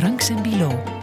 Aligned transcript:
Franks 0.00 0.30
en 0.30 0.42
Bilo. 0.42 0.99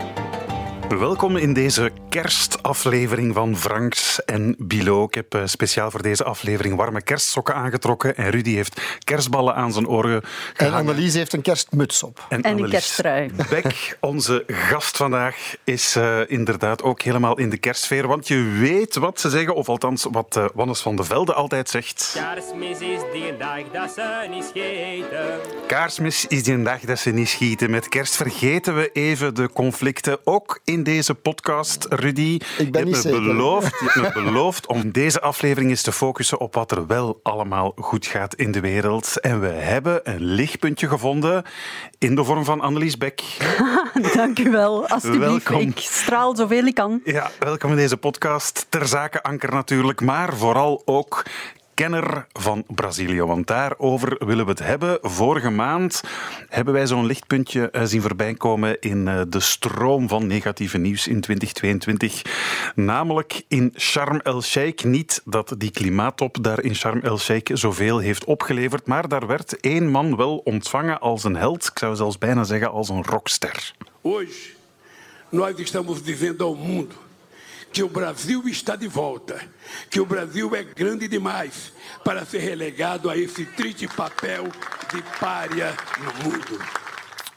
Welkom 0.88 1.38
in 1.38 1.54
deze 1.54 1.92
kerstaflevering 2.10 3.34
van 3.34 3.58
Franks 3.58 4.26
en 4.26 4.56
Bilo. 4.58 5.04
Ik 5.04 5.14
heb 5.14 5.34
eh, 5.34 5.42
speciaal 5.46 5.92
voor 5.92 6.02
deze 6.02 6.24
aflevering 6.24 6.76
warme 6.76 7.02
kerstsokken 7.02 7.56
aangetrokken 7.56 8.18
en 8.18 8.30
Rudy 8.30 8.54
heeft 8.54 8.82
kerstballen 9.04 9.56
aan 9.56 9.74
zijn 9.74 9.88
oren 9.88 10.22
En 10.56 10.74
Annelies 10.74 11.14
heeft 11.14 11.34
een 11.34 11.42
kerstmuts 11.42 12.04
op. 12.04 12.26
En 12.30 12.38
een 12.38 12.52
Annelies 12.52 12.72
kersttrui. 12.72 13.32
Beck, 13.50 13.98
onze 14.00 14.44
gast 14.48 14.98
vandaag, 14.98 15.56
is 15.64 15.96
eh, 15.96 16.20
inderdaad 16.28 16.84
ook 16.84 17.02
helemaal 17.02 17.38
in 17.38 17.50
de 17.50 17.58
kerstsfeer. 17.58 18.08
Want 18.08 18.28
je 18.28 18.58
weet 18.60 18.96
wat 18.96 19.20
ze 19.20 19.30
zeggen, 19.30 19.56
of 19.56 19.70
althans 19.70 20.08
wat 20.12 20.36
eh, 20.36 20.46
Wannes 20.54 20.82
van 20.82 20.96
de 20.96 21.04
Velde 21.04 21.34
altijd 21.34 21.70
zegt. 21.70 22.20
Kerstmis 22.24 22.80
is 22.80 23.02
die 23.14 23.38
dag 23.38 23.62
dat 23.72 23.92
ze 23.92 24.28
niet 24.30 24.44
scheten. 24.44 25.40
Kaarsmis 25.68 26.26
is 26.28 26.44
die 26.44 26.64
dag 26.64 26.80
dat 26.80 27.00
ze 27.00 27.10
niet 27.10 27.30
schieten. 27.30 27.70
Met 27.70 27.90
kerst 27.90 28.16
vergeten 28.16 28.76
we 28.76 28.90
even 28.94 29.36
de 29.36 29.50
conflicten. 29.54 30.20
Ook 30.24 30.60
in 30.64 30.77
deze 30.84 31.14
podcast, 31.14 31.86
Rudy. 31.90 32.40
Ik 32.58 32.72
ben 32.72 32.88
je 32.88 32.96
niet 32.96 33.04
me 33.04 33.22
beloofd, 33.22 33.80
je 33.80 34.02
hebt 34.02 34.16
me 34.16 34.24
beloofd 34.24 34.68
om 34.68 34.92
deze 34.92 35.22
aflevering 35.22 35.70
eens 35.70 35.82
te 35.82 35.92
focussen 35.92 36.40
op 36.40 36.54
wat 36.54 36.72
er 36.72 36.88
wel 36.88 37.20
allemaal 37.24 37.72
goed 37.76 38.06
gaat 38.06 38.36
in 38.36 38.52
de 38.52 38.60
wereld. 38.60 39.20
En 39.20 39.40
we 39.40 39.48
hebben 39.48 40.00
een 40.04 40.24
lichtpuntje 40.24 40.88
gevonden 40.88 41.44
in 41.98 42.16
de 42.16 42.24
vorm 42.24 42.46
van 42.46 42.62
Annelies 42.62 42.98
Beck. 42.98 43.22
Dank 44.16 44.40
u 44.40 44.50
wel, 44.52 44.88
alstublieft. 44.88 45.50
Welkom. 45.50 45.70
Ik 45.70 45.80
straal 45.80 46.36
zoveel 46.36 46.66
ik 46.66 46.76
kan. 46.76 47.02
Ja, 47.04 47.32
welkom 47.40 47.70
in 47.70 47.76
deze 47.76 47.98
podcast. 47.98 48.66
Ter 48.70 48.88
zake 48.88 49.24
Anker 49.24 49.52
natuurlijk, 49.52 50.02
maar 50.02 50.36
vooral 50.36 50.82
ook 50.86 51.24
kenner 51.78 52.28
van 52.34 52.64
Brazilië. 52.68 53.22
Want 53.22 53.48
daarover 53.48 54.26
willen 54.26 54.46
we 54.46 54.52
het 54.52 54.60
hebben. 54.60 54.98
Vorige 55.02 55.50
maand 55.50 56.04
hebben 56.50 56.74
wij 56.74 56.88
zo'n 56.88 57.06
lichtpuntje 57.06 57.70
eh, 57.70 57.84
zien 57.84 58.02
voorbij 58.02 58.34
komen 58.34 58.82
in 58.82 59.08
eh, 59.08 59.22
de 59.30 59.40
stroom 59.40 60.08
van 60.08 60.28
negatieve 60.28 60.78
nieuws 60.78 61.08
in 61.08 61.22
2022. 61.22 62.22
Namelijk 62.76 63.44
in 63.48 63.74
Sharm 63.76 64.20
el-Sheikh. 64.24 64.84
Niet 64.84 65.22
dat 65.26 65.56
die 65.58 65.72
klimaattop 65.72 66.38
daar 66.42 66.64
in 66.64 66.76
Sharm 66.76 67.00
el-Sheikh 67.00 67.52
zoveel 67.56 68.00
heeft 68.00 68.26
opgeleverd, 68.26 68.86
maar 68.88 69.08
daar 69.08 69.28
werd 69.28 69.60
één 69.60 69.90
man 69.90 70.16
wel 70.16 70.38
ontvangen 70.38 71.00
als 71.00 71.24
een 71.24 71.36
held. 71.36 71.66
Ik 71.66 71.80
zou 71.80 71.96
zelfs 71.96 72.18
bijna 72.18 72.44
zeggen 72.44 72.72
als 72.72 72.90
een 72.90 73.04
rockster. 73.04 73.74
Hoje, 74.02 74.56
nós 75.30 75.54
estamos 75.58 76.04
dizendo 76.04 76.46
ao 76.46 76.56
mundo 76.56 77.07
que 77.72 77.84
o 77.84 77.90
Brasil 77.90 78.48
está 78.48 78.76
de 78.76 78.88
volta, 78.88 79.40
que 79.90 80.00
o 80.00 80.06
Brasil 80.06 80.56
é 80.56 80.64
grande 80.64 81.08
demais 81.08 81.72
para 82.04 82.26
ser 82.26 82.40
relegado 82.40 83.10
a 83.10 83.18
esse 83.18 83.46
triste 83.46 83.88
papel 83.88 84.46
de 84.92 85.02
pária 85.20 85.76
no 86.00 86.14
mundo. 86.24 86.87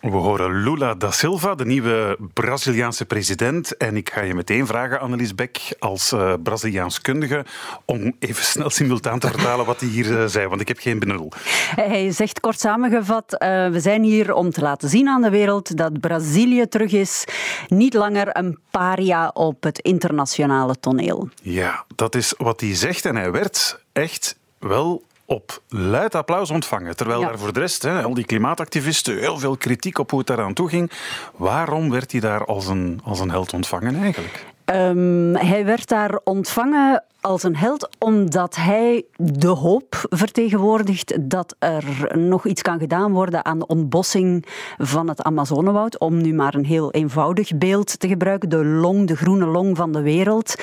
We 0.00 0.16
horen 0.16 0.62
Lula 0.62 0.94
da 0.94 1.10
Silva, 1.10 1.54
de 1.54 1.64
nieuwe 1.64 2.18
Braziliaanse 2.32 3.04
president. 3.04 3.76
En 3.76 3.96
ik 3.96 4.10
ga 4.12 4.20
je 4.20 4.34
meteen 4.34 4.66
vragen, 4.66 5.00
Annelies 5.00 5.34
Beck, 5.34 5.58
als 5.78 6.12
eh 6.12 6.32
Braziliaans 6.42 7.00
kundige, 7.00 7.44
om 7.84 8.16
even 8.18 8.44
snel 8.44 8.70
simultaan 8.70 9.18
te 9.18 9.28
vertalen 9.28 9.66
wat 9.66 9.80
hij 9.80 9.88
hier 9.88 10.20
eh, 10.20 10.26
zei, 10.26 10.48
want 10.48 10.60
ik 10.60 10.68
heb 10.68 10.78
geen 10.78 10.98
benul. 10.98 11.32
Hij 11.74 12.10
zegt 12.10 12.40
kort 12.40 12.60
samengevat, 12.60 13.38
eh, 13.38 13.68
we 13.68 13.80
zijn 13.80 14.02
hier 14.02 14.34
om 14.34 14.50
te 14.50 14.60
laten 14.60 14.88
zien 14.88 15.08
aan 15.08 15.22
de 15.22 15.30
wereld 15.30 15.76
dat 15.76 16.00
Brazilië 16.00 16.68
terug 16.68 16.92
is. 16.92 17.24
Niet 17.68 17.94
langer 17.94 18.36
een 18.36 18.58
paria 18.70 19.28
op 19.28 19.62
het 19.62 19.78
internationale 19.78 20.80
toneel. 20.80 21.28
Ja, 21.42 21.84
dat 21.94 22.14
is 22.14 22.34
wat 22.38 22.60
hij 22.60 22.74
zegt. 22.74 23.04
En 23.04 23.16
hij 23.16 23.30
werd 23.30 23.80
echt 23.92 24.38
wel 24.58 25.02
op 25.30 25.62
luid 25.68 26.14
applaus 26.14 26.50
ontvangen. 26.50 26.96
Terwijl 26.96 27.20
Ja. 27.20 27.26
daar 27.26 27.38
voor 27.38 27.52
de 27.52 27.60
rest, 27.60 27.82
hè, 27.82 28.02
al 28.02 28.14
die 28.14 28.24
klimaatactivisten, 28.24 29.18
heel 29.18 29.38
veel 29.38 29.56
kritiek 29.56 29.98
op 29.98 30.10
hoe 30.10 30.18
het 30.18 30.28
daaraan 30.28 30.52
toe 30.54 30.68
ging. 30.68 30.90
Waarom 31.36 31.90
werd 31.90 32.12
hij 32.12 32.20
daar 32.20 32.44
als 32.44 32.66
een, 32.66 33.00
als 33.04 33.20
een 33.20 33.30
held 33.30 33.52
ontvangen 33.52 33.96
eigenlijk? 34.02 34.44
Ehm, 34.64 35.34
hij 35.34 35.64
werd 35.64 35.88
daar 35.88 36.18
ontvangen 36.24 37.04
als 37.20 37.42
een 37.42 37.56
held 37.56 37.88
omdat 37.98 38.56
hij 38.56 39.04
de 39.16 39.48
hoop 39.48 40.06
vertegenwoordigt 40.08 41.30
dat 41.30 41.56
er 41.58 41.84
nog 42.18 42.46
iets 42.46 42.62
kan 42.62 42.78
gedaan 42.78 43.12
worden 43.12 43.44
aan 43.44 43.58
de 43.58 43.66
ontbossing 43.66 44.46
van 44.78 45.08
het 45.08 45.22
Amazonewoud. 45.22 45.98
Om 45.98 46.20
nu 46.20 46.34
maar 46.34 46.54
een 46.54 46.64
heel 46.64 46.90
eenvoudig 46.92 47.58
beeld 47.58 48.00
te 48.00 48.08
gebruiken. 48.08 48.48
De 48.48 48.64
long, 48.64 49.06
de 49.06 49.16
groene 49.16 49.46
long 49.46 49.76
van 49.76 49.92
de 49.92 50.02
wereld. 50.02 50.54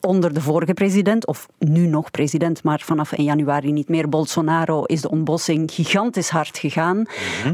Onder 0.00 0.34
de 0.34 0.40
vorige 0.40 0.74
president, 0.74 1.26
of 1.26 1.48
nu 1.58 1.86
nog 1.86 2.10
president, 2.10 2.62
maar 2.62 2.80
vanaf 2.80 3.12
1 3.12 3.24
januari 3.24 3.72
niet 3.72 3.88
meer, 3.88 4.08
Bolsonaro, 4.08 4.82
is 4.82 5.00
de 5.00 5.10
ontbossing 5.10 5.70
gigantisch 5.70 6.30
hard 6.30 6.58
gegaan. 6.58 7.04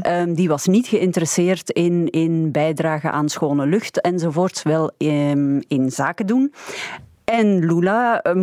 Ehm, 0.01 0.33
die 0.33 0.47
was 0.47 0.65
niet 0.65 0.87
geïnteresseerd 0.87 1.69
in, 1.69 2.09
in 2.09 2.51
bijdragen 2.51 3.11
aan 3.11 3.29
schone 3.29 3.65
lucht 3.65 4.01
enzovoort, 4.01 4.63
wel 4.63 4.91
ehm, 4.97 5.61
in 5.67 5.91
zaken 5.91 6.27
doen. 6.27 6.53
En 7.25 7.65
Lula 7.65 8.21
eh, 8.21 8.33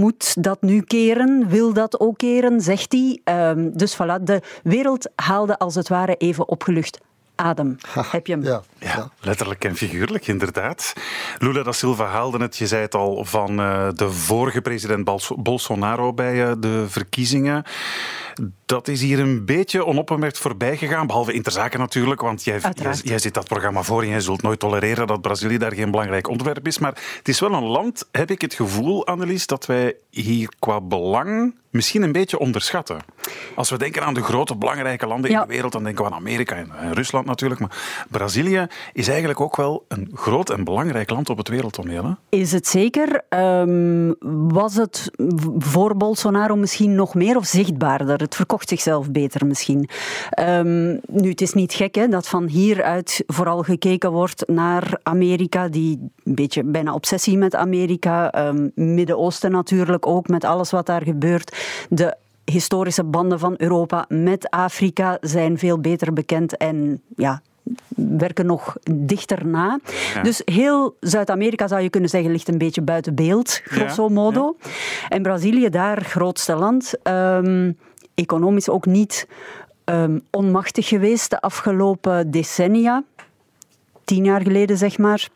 moet 0.00 0.42
dat 0.42 0.62
nu 0.62 0.80
keren, 0.80 1.48
wil 1.48 1.72
dat 1.72 2.00
ook 2.00 2.18
keren, 2.18 2.60
zegt 2.60 2.92
hij. 2.92 3.20
Ehm, 3.24 3.70
dus 3.72 3.94
voilà, 3.94 4.22
de 4.22 4.40
wereld 4.62 5.10
haalde 5.16 5.58
als 5.58 5.74
het 5.74 5.88
ware 5.88 6.14
even 6.16 6.48
opgelucht 6.48 7.00
adem. 7.34 7.76
Heb 8.10 8.26
je 8.26 8.32
hem? 8.32 8.42
Ja, 8.42 8.62
Ja, 8.78 8.88
ja. 8.88 9.10
letterlijk 9.20 9.64
en 9.64 9.76
figuurlijk, 9.76 10.26
inderdaad. 10.26 10.92
Lula 11.38 11.62
da 11.62 11.72
Silva 11.72 12.04
haalde 12.04 12.38
het, 12.38 12.56
je 12.56 12.66
zei 12.66 12.82
het 12.82 12.94
al, 12.94 13.24
van 13.24 13.60
eh, 13.60 13.88
de 13.92 14.10
vorige 14.10 14.60
president 14.60 15.10
Bolsonaro 15.36 16.12
bij 16.12 16.46
eh, 16.46 16.52
de 16.58 16.84
verkiezingen. 16.88 17.64
Dat 18.66 18.88
is 18.88 19.00
hier 19.00 19.18
een 19.18 19.44
beetje 19.44 19.86
onopgemerkt 19.86 20.38
voorbij 20.38 20.76
gegaan, 20.76 21.06
behalve 21.06 21.32
Interzaken 21.32 21.78
natuurlijk, 21.78 22.20
want 22.20 22.44
jij, 22.44 22.60
jij, 23.02 23.18
zit 23.18 23.34
dat 23.34 23.48
programma 23.48 23.82
voor 23.82 24.02
en 24.02 24.08
jij 24.08 24.20
zult 24.20 24.42
nooit 24.42 24.58
tolereren 24.58 25.06
dat 25.06 25.20
Brazilië 25.20 25.58
daar 25.58 25.74
geen 25.74 25.90
belangrijk 25.90 26.28
onderwerp 26.28 26.66
is. 26.66 26.78
Maar 26.78 26.94
het 27.18 27.28
is 27.28 27.40
wel 27.40 27.52
een 27.52 27.64
land, 27.64 28.08
heb 28.12 28.30
ik 28.30 28.40
het 28.40 28.54
gevoel, 28.54 29.06
Annelies, 29.06 29.46
dat 29.46 29.66
wij 29.66 29.96
hier 30.10 30.54
qua 30.58 30.80
belang 30.80 31.54
misschien 31.74 32.02
een 32.02 32.12
beetje 32.12 32.38
onderschatten. 32.38 32.98
Als 33.54 33.70
we 33.70 33.78
denken 33.78 34.04
aan 34.04 34.14
de 34.14 34.22
grote 34.22 34.56
belangrijke 34.56 35.06
landen 35.06 35.30
Ja. 35.30 35.40
in 35.42 35.46
de 35.48 35.52
wereld, 35.54 35.72
dan 35.72 35.84
denken 35.84 36.04
we 36.04 36.10
aan 36.10 36.16
Amerika 36.16 36.56
en, 36.56 36.94
Rusland 36.94 37.26
natuurlijk. 37.26 37.60
Maar 37.60 38.06
Brazilië 38.10 38.66
is 38.92 39.08
eigenlijk 39.08 39.40
ook 39.40 39.56
wel 39.56 39.84
een 39.88 40.10
groot 40.14 40.50
en 40.50 40.64
belangrijk 40.64 41.10
land 41.10 41.30
op 41.30 41.36
het 41.38 41.48
wereldtoneel. 41.48 42.04
Hè? 42.04 42.10
Is 42.38 42.52
het 42.52 42.66
zeker? 42.66 43.22
Ehm, 43.28 44.12
was 44.48 44.74
het 44.74 45.10
voor 45.58 45.96
Bolsonaro 45.96 46.56
misschien 46.56 46.94
nog 46.94 47.14
meer 47.14 47.36
of 47.36 47.46
zichtbaarder? 47.46 48.20
Het 48.20 48.34
verkocht 48.34 48.68
zichzelf 48.68 49.10
beter 49.10 49.46
misschien. 49.46 49.88
Ehm, 50.30 50.88
nu, 51.06 51.28
het 51.28 51.40
is 51.40 51.52
niet 51.52 51.72
gek 51.72 51.94
hè, 51.94 52.08
dat 52.08 52.28
van 52.28 52.46
hieruit 52.46 53.22
vooral 53.26 53.62
gekeken 53.62 54.10
wordt 54.12 54.48
naar 54.48 54.98
Amerika, 55.02 55.68
die 55.68 55.98
een 56.24 56.34
beetje 56.34 56.64
bijna 56.64 56.94
obsessie 56.94 57.38
met 57.38 57.54
Amerika, 57.54 58.30
ehm, 58.30 58.68
Midden-Oosten 58.74 59.50
natuurlijk 59.50 60.06
ook, 60.06 60.28
met 60.28 60.44
alles 60.44 60.70
wat 60.70 60.86
daar 60.86 61.02
gebeurt. 61.02 61.56
De 61.88 62.16
historische 62.44 63.04
banden 63.04 63.38
van 63.38 63.54
Europa 63.56 64.04
met 64.08 64.50
Afrika 64.50 65.18
zijn 65.20 65.58
veel 65.58 65.78
beter 65.78 66.12
bekend 66.12 66.56
en 66.56 67.02
ja, 67.16 67.42
werken 67.96 68.46
nog 68.46 68.76
dichter 68.90 69.46
na. 69.46 69.80
Ja. 70.14 70.22
Dus 70.22 70.42
heel 70.44 70.96
Zuid-Amerika 71.00 71.68
zou 71.68 71.82
je 71.82 71.90
kunnen 71.90 72.10
zeggen 72.10 72.30
ligt 72.30 72.48
een 72.48 72.58
beetje 72.58 72.82
buiten 72.82 73.14
beeld, 73.14 73.60
grosso 73.64 74.06
Ja, 74.06 74.14
modo. 74.14 74.56
En 75.08 75.22
Brazilië, 75.22 75.68
daar 75.68 76.04
grootste 76.04 76.54
land, 76.54 76.94
ehm, 77.02 77.72
economisch 78.14 78.68
ook 78.68 78.86
niet 78.86 79.28
ehm, 79.84 80.18
onmachtig 80.30 80.88
geweest 80.88 81.30
de 81.30 81.40
afgelopen 81.40 82.30
decennia. 82.30 83.02
Tien 84.04 84.24
jaar 84.24 84.40
geleden, 84.40 84.76
zeg 84.76 84.98
maar. 84.98 85.28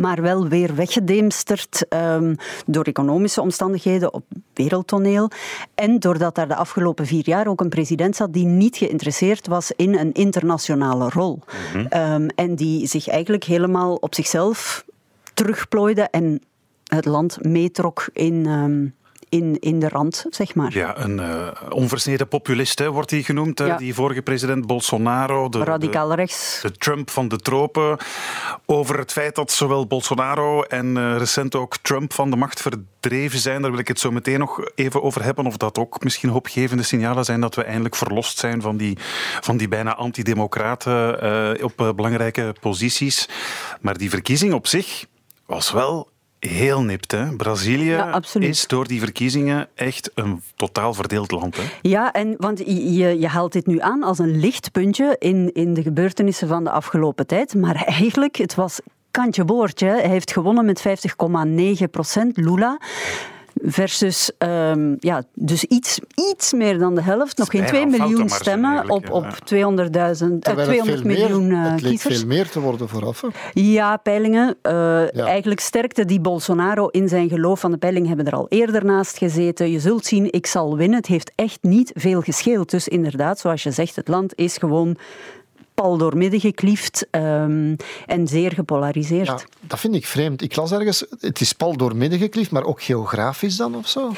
Maar 0.00 0.22
wel 0.22 0.48
weer 0.48 0.74
weggedemsterd 0.74 1.86
ehm, 1.88 2.34
door 2.66 2.84
economische 2.84 3.40
omstandigheden 3.40 4.14
op 4.14 4.24
wereldtoneel. 4.54 5.30
En 5.74 5.98
doordat 5.98 6.34
daar 6.34 6.48
de 6.48 6.56
afgelopen 6.56 7.06
vier 7.06 7.28
jaar 7.28 7.46
ook 7.46 7.60
een 7.60 7.68
president 7.68 8.16
zat 8.16 8.32
die 8.32 8.46
niet 8.46 8.76
geïnteresseerd 8.76 9.46
was 9.46 9.72
in 9.76 9.98
een 9.98 10.12
internationale 10.12 11.08
rol. 11.08 11.38
Ehm, 11.88 12.28
en 12.34 12.54
die 12.54 12.86
zich 12.86 13.08
eigenlijk 13.08 13.44
helemaal 13.44 13.94
op 13.94 14.14
zichzelf 14.14 14.84
terugplooide 15.34 16.02
en 16.02 16.40
het 16.84 17.04
land 17.04 17.44
meetrok 17.44 18.08
in, 18.12 18.46
ehm, 18.46 18.86
in, 19.32 19.56
in 19.60 19.78
de 19.78 19.88
rand, 19.88 20.24
zeg 20.30 20.54
maar. 20.54 20.74
Ja, 20.74 20.98
een 20.98 21.20
eh, 21.20 21.48
onversneden 21.68 22.28
populist 22.28 22.78
hè, 22.78 22.90
wordt 22.90 23.10
hij 23.10 23.22
genoemd, 23.22 23.58
Ja. 23.58 23.76
die 23.76 23.94
vorige 23.94 24.22
president 24.22 24.66
Bolsonaro. 24.66 25.48
De, 25.48 25.64
Radicaal 25.64 26.14
rechts. 26.14 26.60
De, 26.62 26.72
Trump 26.72 27.10
van 27.10 27.28
de 27.28 27.36
tropen. 27.36 27.96
Over 28.66 28.98
het 28.98 29.12
feit 29.12 29.34
dat 29.34 29.50
zowel 29.50 29.86
Bolsonaro 29.86 30.62
en 30.62 30.96
eh, 30.96 31.16
recent 31.16 31.54
ook 31.54 31.76
Trump 31.76 32.12
van 32.12 32.30
de 32.30 32.36
macht 32.36 32.60
verdreven 32.60 33.38
zijn. 33.38 33.62
Daar 33.62 33.70
wil 33.70 33.80
ik 33.80 33.88
het 33.88 34.00
zo 34.00 34.10
meteen 34.10 34.38
nog 34.38 34.60
even 34.74 35.02
over 35.02 35.22
hebben. 35.22 35.46
Of 35.46 35.56
dat 35.56 35.78
ook 35.78 36.04
misschien 36.04 36.28
hoopgevende 36.30 36.82
signalen 36.82 37.24
zijn 37.24 37.40
dat 37.40 37.54
we 37.54 37.64
eindelijk 37.64 37.96
verlost 37.96 38.38
zijn 38.38 38.62
van 38.62 38.76
die, 38.76 38.98
van 39.40 39.56
die 39.56 39.68
bijna 39.68 39.94
antidemocraten 39.94 41.20
eh, 41.20 41.64
op 41.64 41.92
belangrijke 41.96 42.54
posities. 42.60 43.28
Maar 43.80 43.98
die 43.98 44.10
verkiezing 44.10 44.52
op 44.52 44.66
zich 44.66 45.06
was 45.46 45.70
wel 45.72 46.11
heel 46.48 46.82
nipt. 46.82 47.12
Hè? 47.12 47.36
Brazilië 47.36 47.90
Ja, 47.90 48.20
is 48.38 48.66
door 48.66 48.86
die 48.86 49.00
verkiezingen 49.00 49.68
echt 49.74 50.10
een 50.14 50.42
totaal 50.56 50.94
verdeeld 50.94 51.30
land. 51.30 51.56
Hè? 51.56 51.62
Ja, 51.82 52.12
en 52.12 52.34
want 52.38 52.58
je, 52.58 52.92
je, 52.92 53.18
je 53.18 53.28
haalt 53.28 53.52
dit 53.52 53.66
nu 53.66 53.80
aan 53.80 54.02
als 54.02 54.18
een 54.18 54.40
lichtpuntje 54.40 55.16
in, 55.18 55.50
in 55.52 55.74
de 55.74 55.82
gebeurtenissen 55.82 56.48
van 56.48 56.64
de 56.64 56.70
afgelopen 56.70 57.26
tijd. 57.26 57.54
Maar 57.54 57.74
eigenlijk, 57.74 58.36
het 58.36 58.54
was 58.54 58.80
kantje 59.10 59.44
boordje. 59.44 59.86
Hij 59.86 60.08
heeft 60.08 60.32
gewonnen 60.32 60.64
met 60.64 60.84
50,9 61.80 61.90
procent, 61.90 62.36
Lula. 62.36 62.78
Versus, 63.64 64.30
ehm, 64.38 64.94
ja, 64.98 65.22
dus 65.34 65.64
iets, 65.64 66.00
iets 66.30 66.52
meer 66.52 66.78
dan 66.78 66.94
de 66.94 67.02
helft. 67.02 67.38
Nog 67.38 67.48
geen 67.50 67.60
bijna 67.60 67.70
2 67.78 67.84
een 67.84 67.90
foute 67.92 68.08
miljoen 68.14 68.28
stemmen 68.28 68.90
op, 68.90 69.10
op 69.10 69.26
200.000, 69.44 70.32
eh, 70.32 70.38
Terwijl 70.38 70.68
het 70.68 70.84
200 70.84 71.00
veel 71.00 71.06
meer- 71.10 71.18
miljoen 71.28 71.50
eh, 71.52 71.70
Het 71.72 71.80
leek 71.80 71.90
kiezers. 71.90 72.18
veel 72.18 72.26
meer 72.26 72.48
te 72.48 72.60
worden 72.60 72.88
vooraf. 72.88 73.20
hè. 73.20 73.28
Ja, 73.52 73.96
peilingen. 73.96 74.56
eh, 74.62 75.18
Eigenlijk 75.26 75.60
sterkte 75.60 76.04
die 76.04 76.20
Bolsonaro 76.20 76.86
in 76.86 77.08
zijn 77.08 77.28
geloof 77.28 77.60
van 77.60 77.70
de 77.70 77.76
peiling 77.76 78.06
hebben 78.06 78.26
er 78.26 78.34
al 78.34 78.46
eerder 78.48 78.84
naast 78.84 79.18
gezeten. 79.18 79.70
Je 79.70 79.80
zult 79.80 80.04
zien, 80.04 80.32
ik 80.32 80.46
zal 80.46 80.76
winnen. 80.76 80.96
Het 80.98 81.06
heeft 81.06 81.32
echt 81.34 81.58
niet 81.60 81.90
veel 81.94 82.20
gescheeld. 82.20 82.70
Dus 82.70 82.88
inderdaad, 82.88 83.38
zoals 83.38 83.62
je 83.62 83.70
zegt, 83.70 83.96
het 83.96 84.08
land 84.08 84.32
is 84.36 84.56
gewoon 84.56 84.96
pal 85.82 85.96
doormidden 85.96 86.40
gekliefd 86.40 87.06
ehm, 87.10 87.74
en 88.06 88.28
zeer 88.28 88.52
gepolariseerd. 88.52 89.26
Ja, 89.26 89.38
dat 89.60 89.80
vind 89.80 89.94
ik 89.94 90.06
vreemd. 90.06 90.42
Ik 90.42 90.56
las 90.56 90.72
ergens, 90.72 91.04
het 91.20 91.40
is 91.40 91.52
pal 91.52 91.76
door 91.76 91.96
midden 91.96 92.18
gekliefd, 92.18 92.50
maar 92.50 92.64
ook 92.64 92.82
geografisch 92.82 93.56
dan 93.56 93.74
of 93.74 93.88
zo? 93.88 94.10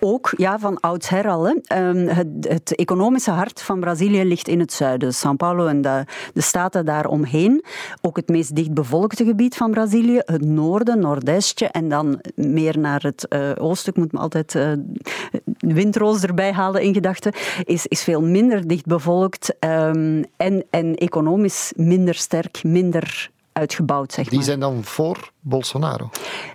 Ook, 0.00 0.32
ja, 0.36 0.58
van 0.58 0.80
oudsher 0.80 1.28
al. 1.28 1.46
Hè. 1.46 1.54
Ehm, 1.62 2.06
het, 2.06 2.26
het 2.40 2.74
economische 2.74 3.30
hart 3.30 3.62
van 3.62 3.80
Brazilië 3.80 4.24
ligt 4.24 4.48
in 4.48 4.60
het 4.60 4.72
zuiden. 4.72 5.14
São 5.14 5.36
Paulo 5.36 5.66
en 5.66 5.82
de, 5.82 6.04
de 6.34 6.40
staten 6.40 6.84
daaromheen. 6.84 7.64
Ook 8.00 8.16
het 8.16 8.28
meest 8.28 8.54
dichtbevolkte 8.54 9.24
gebied 9.24 9.56
van 9.56 9.70
Brazilië. 9.70 10.20
Het 10.24 10.44
noorden, 10.44 10.98
noordestje 10.98 11.66
en 11.66 11.88
dan 11.88 12.20
meer 12.34 12.78
naar 12.78 13.02
het 13.02 13.28
eh, 13.28 13.50
oosten. 13.58 13.92
Ik 13.92 13.98
moet 13.98 14.12
me 14.12 14.18
altijd 14.18 14.54
eh, 14.54 14.72
windroos 15.58 16.22
erbij 16.22 16.52
halen 16.52 16.82
in 16.82 16.94
gedachten. 16.94 17.32
Is, 17.64 17.86
is 17.86 18.02
veel 18.02 18.22
minder 18.22 18.68
dichtbevolkt 18.68 19.56
ehm, 19.58 20.22
en, 20.36 20.64
en 20.70 20.98
economisch 21.08 21.72
minder 21.76 22.14
sterk, 22.14 22.64
minder 22.64 23.30
uitgebouwd, 23.58 24.12
zeg 24.12 24.24
Die 24.24 24.34
maar. 24.34 24.44
zijn 24.44 24.60
dan 24.60 24.84
voor 24.84 25.30
Bolsonaro. 25.40 26.08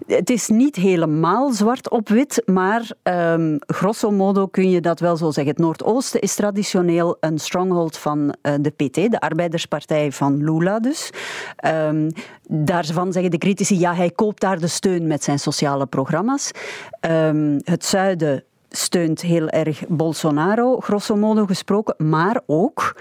Het 0.07 0.29
is 0.29 0.47
niet 0.47 0.75
helemaal 0.75 1.51
zwart 1.51 1.89
op 1.89 2.09
wit, 2.09 2.41
maar 2.45 2.91
ehm, 3.03 3.57
grosso 3.59 4.11
modo 4.11 4.47
kun 4.47 4.69
je 4.69 4.81
dat 4.81 4.99
wel 4.99 5.17
zo 5.17 5.31
zeggen. 5.31 5.53
Het 5.53 5.61
Noordoosten 5.61 6.21
is 6.21 6.35
traditioneel 6.35 7.17
een 7.19 7.39
stronghold 7.39 7.97
van 7.97 8.33
eh, 8.41 8.53
de 8.59 8.69
PT, 8.69 8.93
de 8.95 9.19
arbeiderspartij 9.19 10.11
van 10.11 10.43
Lula 10.43 10.79
dus. 10.79 11.09
Ehm, 11.55 12.09
daarvan 12.47 13.13
zeggen 13.13 13.31
de 13.31 13.37
critici, 13.37 13.79
ja, 13.79 13.93
hij 13.95 14.09
koopt 14.09 14.41
daar 14.41 14.59
de 14.59 14.67
steun 14.67 15.07
met 15.07 15.23
zijn 15.23 15.39
sociale 15.39 15.85
programma's. 15.85 16.51
Ehm, 16.99 17.59
het 17.63 17.85
zuiden 17.85 18.43
steunt 18.69 19.21
heel 19.21 19.49
erg 19.49 19.83
Bolsonaro, 19.87 20.79
grosso 20.79 21.15
modo 21.15 21.45
gesproken, 21.45 22.09
maar 22.09 22.41
ook 22.45 22.95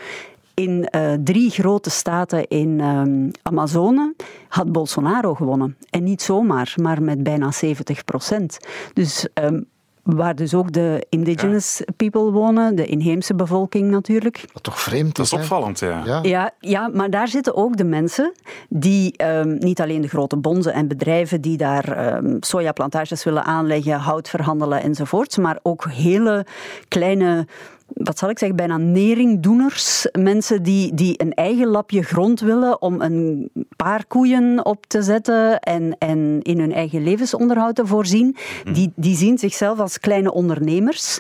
in 0.55 0.85
eh, 0.85 1.13
drie 1.25 1.51
grote 1.51 1.91
staten 1.91 2.49
in 2.49 2.81
ehm, 2.81 3.31
Amazone 3.43 4.15
had 4.49 4.73
Bolsonaro 4.73 5.35
gewonnen. 5.35 5.77
En 5.91 6.03
niet 6.03 6.23
zomaar, 6.23 6.75
maar 6.77 7.03
met 7.03 7.23
bijna 7.23 7.51
70 7.51 8.05
procent. 8.05 8.59
Dus 8.93 9.27
ehm, 9.35 9.61
waar 10.03 10.35
dus 10.35 10.55
ook 10.55 10.73
de 10.73 11.07
indigenous 11.09 11.83
people 11.97 12.31
wonen, 12.31 12.75
de 12.75 12.87
inheemse 12.87 13.35
bevolking 13.35 13.91
natuurlijk. 13.91 14.45
Wat 14.53 14.63
toch 14.63 14.81
vreemd 14.81 15.17
Dat 15.17 15.25
is 15.25 15.33
hè? 15.33 15.39
opvallend, 15.39 15.79
ja. 15.79 16.03
Ja. 16.05 16.19
Ja, 16.23 16.51
ja, 16.59 16.89
maar 16.89 17.11
daar 17.11 17.29
zitten 17.29 17.57
ook 17.57 17.77
de 17.77 17.85
mensen 17.85 18.33
die 18.69 19.17
ehm, 19.17 19.57
niet 19.59 19.81
alleen 19.81 20.01
de 20.01 20.09
grote 20.09 20.37
bonzen 20.37 20.73
en 20.73 20.89
bedrijven 20.89 21.41
die 21.41 21.57
daar 21.57 21.93
ehm, 21.93 22.37
sojaplantages 22.41 23.25
willen 23.25 23.45
aanleggen, 23.45 23.93
hout 23.93 24.29
verhandelen 24.29 24.83
enzovoorts, 24.83 25.37
maar 25.37 25.59
ook 25.63 25.85
hele 25.91 26.47
kleine 26.89 27.47
wat 27.95 28.19
zal 28.19 28.31
ik 28.31 28.39
zeggen, 28.39 28.57
bijna 28.57 28.77
neringdoeners. 28.77 30.09
Mensen 30.13 30.63
die, 30.63 30.95
die 30.95 31.21
een 31.21 31.35
eigen 31.35 31.67
lapje 31.67 32.03
grond 32.03 32.41
willen 32.41 32.83
om 32.83 33.01
een 33.01 33.51
paar 33.77 34.07
koeien 34.07 34.65
op 34.65 34.87
te 34.87 35.03
zetten 35.03 35.61
en, 35.61 35.97
en 35.99 36.39
in 36.43 36.59
hun 36.59 36.73
eigen 36.73 37.03
levensonderhoud 37.03 37.75
te 37.75 37.87
voorzien. 37.87 38.37
Die, 38.73 38.93
die 38.97 39.17
zien 39.17 39.39
zichzelf 39.39 39.79
als 39.79 39.99
kleine 39.99 40.33
ondernemers. 40.33 41.19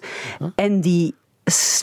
En 0.55 0.81
die 0.81 1.15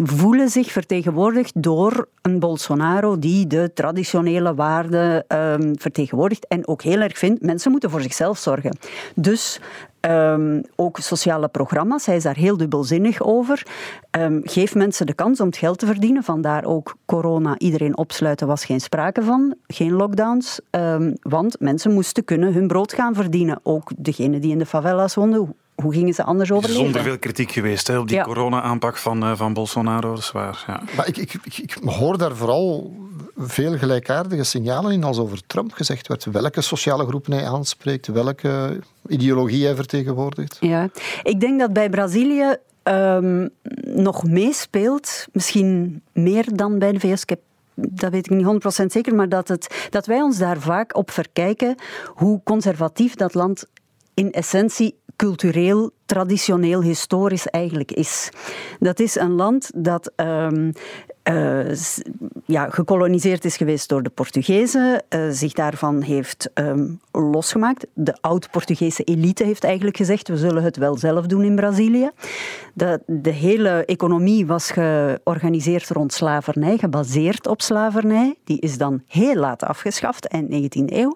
voelen 0.03 0.49
zich 0.49 0.71
vertegenwoordigd 0.71 1.63
door 1.63 2.07
een 2.21 2.39
Bolsonaro 2.39 3.19
die 3.19 3.47
de 3.47 3.71
traditionele 3.73 4.55
waarden 4.55 5.27
ehm, 5.27 5.73
vertegenwoordigt 5.75 6.47
en 6.47 6.67
ook 6.67 6.81
heel 6.81 6.99
erg 6.99 7.17
vindt, 7.17 7.41
mensen 7.41 7.71
moeten 7.71 7.89
voor 7.89 8.01
zichzelf 8.01 8.37
zorgen. 8.37 8.77
Dus 9.15 9.59
ehm, 9.99 10.61
ook 10.75 10.97
sociale 10.97 11.47
programma's, 11.47 12.05
hij 12.05 12.15
is 12.15 12.23
daar 12.23 12.35
heel 12.35 12.57
dubbelzinnig 12.57 13.21
over. 13.21 13.67
Ehm, 14.11 14.39
geef 14.43 14.75
mensen 14.75 15.05
de 15.05 15.13
kans 15.13 15.39
om 15.39 15.47
het 15.47 15.57
geld 15.57 15.79
te 15.79 15.85
verdienen, 15.85 16.23
vandaar 16.23 16.65
ook 16.65 16.95
corona, 17.05 17.57
iedereen 17.57 17.97
opsluiten 17.97 18.47
was 18.47 18.65
geen 18.65 18.81
sprake 18.81 19.23
van, 19.23 19.55
geen 19.67 19.91
lockdowns, 19.91 20.59
ehm, 20.69 21.13
want 21.21 21.59
mensen 21.59 21.93
moesten 21.93 22.23
kunnen 22.23 22.53
hun 22.53 22.67
brood 22.67 22.93
gaan 22.93 23.13
verdienen. 23.13 23.59
Ook 23.63 23.91
degenen 23.97 24.41
die 24.41 24.51
in 24.51 24.59
de 24.59 24.65
favelas 24.65 25.15
woonden, 25.15 25.55
hoe 25.81 25.93
gingen 25.93 26.13
ze 26.13 26.23
anders 26.23 26.49
Er 26.49 26.55
overleven? 26.55 26.83
zonder 26.83 27.01
veel 27.03 27.19
kritiek 27.19 27.51
geweest 27.51 27.87
hè, 27.87 27.97
op 27.97 28.07
die 28.07 28.17
Ja. 28.17 28.23
corona-aanpak 28.23 28.97
van, 28.97 29.23
eh, 29.23 29.35
van 29.35 29.53
Bolsonaro. 29.53 30.09
Dat 30.09 30.19
is 30.19 30.31
waar. 30.31 30.63
Ja. 30.67 30.81
Maar 30.95 31.07
ik, 31.07 31.17
ik, 31.17 31.33
ik, 31.43 31.57
ik 31.57 31.77
hoor 31.85 32.17
daar 32.17 32.35
vooral 32.35 32.93
veel 33.37 33.77
gelijkaardige 33.77 34.43
signalen 34.43 34.91
in 34.91 35.03
als 35.03 35.17
over 35.19 35.39
Trump 35.47 35.71
gezegd 35.73 36.07
werd. 36.07 36.25
Welke 36.25 36.61
sociale 36.61 37.05
groepen 37.05 37.31
hij 37.33 37.47
aanspreekt, 37.47 38.07
welke 38.07 38.79
ideologie 39.07 39.65
hij 39.65 39.75
vertegenwoordigt. 39.75 40.57
Ja, 40.59 40.89
ik 41.23 41.39
denk 41.39 41.59
dat 41.59 41.73
bij 41.73 41.89
Brazilië 41.89 42.55
ehm, 42.83 43.47
nog 43.85 44.23
meespeelt, 44.23 45.25
misschien 45.31 46.01
meer 46.13 46.45
dan 46.55 46.79
bij 46.79 46.91
de 46.91 46.99
VS. 46.99 47.21
Ik 47.21 47.29
heb- 47.29 47.41
dat 47.73 48.11
weet 48.11 48.25
ik 48.31 48.35
niet 48.37 48.45
100% 48.45 48.91
zeker, 48.91 49.15
maar 49.15 49.29
dat, 49.29 49.47
het, 49.47 49.87
dat 49.89 50.05
wij 50.05 50.21
ons 50.21 50.37
daar 50.37 50.59
vaak 50.59 50.95
op 50.97 51.11
verkijken 51.11 51.75
hoe 52.13 52.41
conservatief 52.43 53.15
dat 53.15 53.33
land 53.33 53.65
in 54.13 54.31
essentie 54.31 54.95
cultureel, 55.19 55.91
traditioneel, 56.05 56.81
historisch 56.81 57.47
eigenlijk 57.47 57.91
is. 57.91 58.29
Dat 58.79 58.99
is 58.99 59.15
een 59.15 59.31
land 59.31 59.71
dat 59.75 60.11
ehm, 60.15 60.71
eh, 61.23 61.75
ja, 62.45 62.69
gekoloniseerd 62.69 63.45
is 63.45 63.57
geweest 63.57 63.89
door 63.89 64.03
de 64.03 64.09
Portugezen, 64.09 65.03
eh, 65.09 65.21
zich 65.29 65.53
daarvan 65.53 66.01
heeft 66.01 66.49
ehm, 66.53 66.87
losgemaakt. 67.11 67.87
De 67.93 68.17
oud-Portugese 68.21 69.03
elite 69.03 69.43
heeft 69.43 69.63
eigenlijk 69.63 69.97
gezegd, 69.97 70.27
we 70.27 70.37
zullen 70.37 70.63
het 70.63 70.77
wel 70.77 70.97
zelf 70.97 71.25
doen 71.25 71.43
in 71.43 71.55
Brazilië. 71.55 72.09
De, 72.73 73.01
de 73.05 73.31
hele 73.31 73.85
economie 73.85 74.45
was 74.45 74.71
georganiseerd 74.71 75.89
rond 75.89 76.13
slavernij, 76.13 76.77
gebaseerd 76.77 77.47
op 77.47 77.61
slavernij. 77.61 78.35
Die 78.43 78.59
is 78.59 78.77
dan 78.77 79.01
heel 79.07 79.35
laat 79.35 79.63
afgeschaft, 79.63 80.27
eind 80.27 80.49
19e 80.51 80.85
eeuw. 80.85 81.15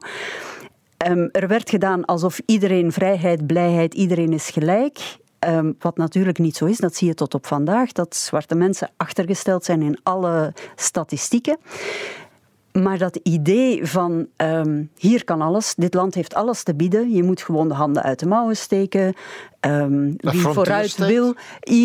Ehm, 1.04 1.28
er 1.31 1.48
werd 1.48 1.69
gedaan 1.69 2.06
alsof 2.06 2.42
iedereen 2.45 2.92
vrijheid, 2.92 3.48
blijheid, 3.48 3.94
iedereen 3.94 4.33
is 4.33 4.50
gelijk. 4.50 5.18
Ehm, 5.40 5.72
wat 5.80 5.98
natuurlijk 5.98 6.38
niet 6.38 6.56
zo 6.56 6.66
is, 6.66 6.78
dat 6.78 6.95
zie 6.95 7.07
je 7.07 7.14
tot 7.14 7.33
op 7.33 7.45
vandaag, 7.45 7.92
dat 7.92 8.16
zwarte 8.16 8.56
mensen 8.56 8.90
achtergesteld 8.98 9.66
zijn 9.66 9.81
in 9.81 10.00
alle 10.04 10.54
statistieken. 10.76 11.57
Maar 12.72 12.98
dat 12.98 13.16
idee 13.16 13.86
van 13.86 14.28
ehm, 14.36 14.83
hier 14.98 15.24
kan 15.24 15.42
alles, 15.42 15.74
dit 15.76 15.94
land 15.94 16.14
heeft 16.16 16.33
alles 16.33 16.64
te 16.64 16.76
bieden, 16.76 17.12
je 17.12 17.24
moet 17.24 17.42
gewoon 17.42 17.68
de 17.68 17.74
handen 17.74 18.04
uit 18.04 18.19
de 18.19 18.26
mouwen 18.26 18.57
steken. 18.57 19.14
wie 20.18 20.42
vooruit 20.42 20.90
steekt. 20.90 21.10
wil, 21.10 21.36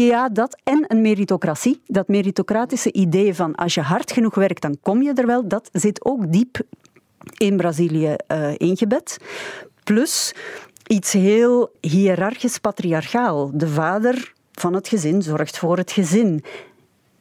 ja, 0.09 0.29
dat 0.29 0.61
en 0.65 0.85
een 0.89 1.01
meritocratie. 1.01 1.81
Dat 1.87 2.09
meritocratische 2.09 2.93
idee 2.93 3.35
van 3.35 3.55
als 3.55 3.75
je 3.75 3.81
hard 3.81 4.13
genoeg 4.13 4.35
werkt, 4.35 4.63
dan 4.63 4.79
kom 4.83 5.03
je 5.03 5.13
er 5.13 5.27
wel, 5.27 5.49
dat 5.49 5.69
zit 5.73 6.05
ook 6.05 6.33
diep 6.33 6.61
in 7.37 7.57
Brazilië 7.57 8.15
eh, 8.27 8.55
ingebed. 8.57 9.19
Plus 9.85 10.35
iets 10.87 11.13
heel 11.13 11.73
hiërarchisch 11.81 12.59
patriarchaal. 12.59 13.51
De 13.55 13.69
vader 13.69 14.33
van 14.53 14.75
het 14.75 14.89
gezin 14.89 15.23
zorgt 15.23 15.59
voor 15.59 15.77
het 15.77 15.93
gezin. 15.93 16.45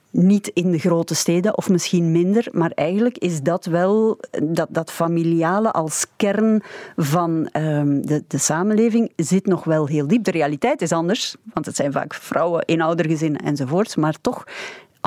Niet 0.10 0.48
in 0.48 0.72
de 0.72 0.80
grote 0.80 1.16
steden, 1.16 1.58
of 1.58 1.70
misschien 1.70 2.12
minder, 2.12 2.48
maar 2.52 2.72
eigenlijk 2.72 3.18
is 3.18 3.42
dat 3.42 3.66
wel 3.66 4.20
dat, 4.44 4.68
dat 4.72 4.92
familiale 4.92 5.72
als 5.72 6.06
kern 6.16 6.62
van 6.96 7.50
ehm, 7.52 8.02
de, 8.02 8.24
de 8.28 8.38
samenleving 8.38 9.12
zit 9.16 9.46
nog 9.46 9.64
wel 9.64 9.88
heel 9.88 10.08
diep. 10.08 10.24
De 10.24 10.32
realiteit 10.32 10.82
is 10.82 10.92
anders, 10.92 11.36
want 11.54 11.66
het 11.66 11.76
zijn 11.76 11.92
vaak 11.92 12.14
vrouwen 12.14 12.66
in 12.66 12.82
oudergezinnen 12.82 13.42
enzovoorts, 13.42 13.96
maar 13.96 14.16
toch 14.22 14.44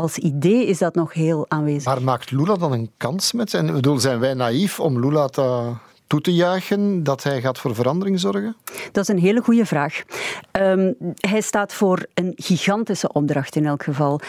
als 0.01 0.19
idee 0.19 0.67
is 0.67 0.79
dat 0.79 0.95
nog 0.95 1.13
heel 1.13 1.45
aanwezig. 1.49 1.85
Maar 1.85 2.03
maakt 2.03 2.31
Lula 2.31 2.55
dan 2.57 2.73
een 2.73 2.91
kans 2.97 3.33
met 3.33 3.51
zijn... 3.51 3.67
Ik 3.67 3.73
bedoel, 3.73 3.99
zijn 3.99 4.21
wij 4.21 4.35
naïef 4.35 4.81
om 4.81 5.01
Lula 5.01 5.27
te, 5.27 5.73
toe 6.07 6.21
te 6.21 6.35
juichen 6.35 7.03
dat 7.03 7.23
hij 7.23 7.41
gaat 7.41 7.59
voor 7.59 7.75
verandering 7.75 8.21
zorgen? 8.21 8.57
Dat 8.93 9.03
is 9.03 9.09
een 9.09 9.21
hele 9.21 9.41
goede 9.41 9.67
vraag. 9.67 10.03
Ehm, 10.51 10.93
hij 11.15 11.41
staat 11.41 11.75
voor 11.75 12.07
een 12.15 12.33
gigantische 12.37 13.13
opdracht 13.13 13.57
in 13.57 13.67
elk 13.67 13.83
geval. 13.83 14.21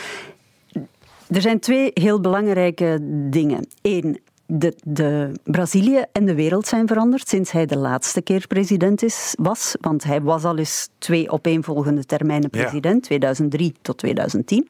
Er 1.27 1.41
zijn 1.41 1.59
twee 1.59 1.91
heel 1.93 2.19
belangrijke 2.19 2.97
dingen. 3.29 3.67
Eén, 3.81 4.19
de, 4.45 4.75
de 4.83 5.31
Brazilië 5.43 6.03
en 6.11 6.25
de 6.25 6.35
wereld 6.35 6.67
zijn 6.67 6.87
veranderd 6.87 7.27
sinds 7.27 7.51
hij 7.51 7.65
de 7.65 7.77
laatste 7.77 8.21
keer 8.21 8.47
president 8.47 9.03
is, 9.03 9.35
was. 9.39 9.75
Want 9.81 10.03
hij 10.03 10.21
was 10.21 10.43
al 10.43 10.57
eens 10.57 10.89
twee 10.97 11.29
opeenvolgende 11.29 12.05
termijnen 12.05 12.49
president, 12.49 13.03
2003 13.03 13.73
tot 13.81 13.97
2010. 13.97 14.69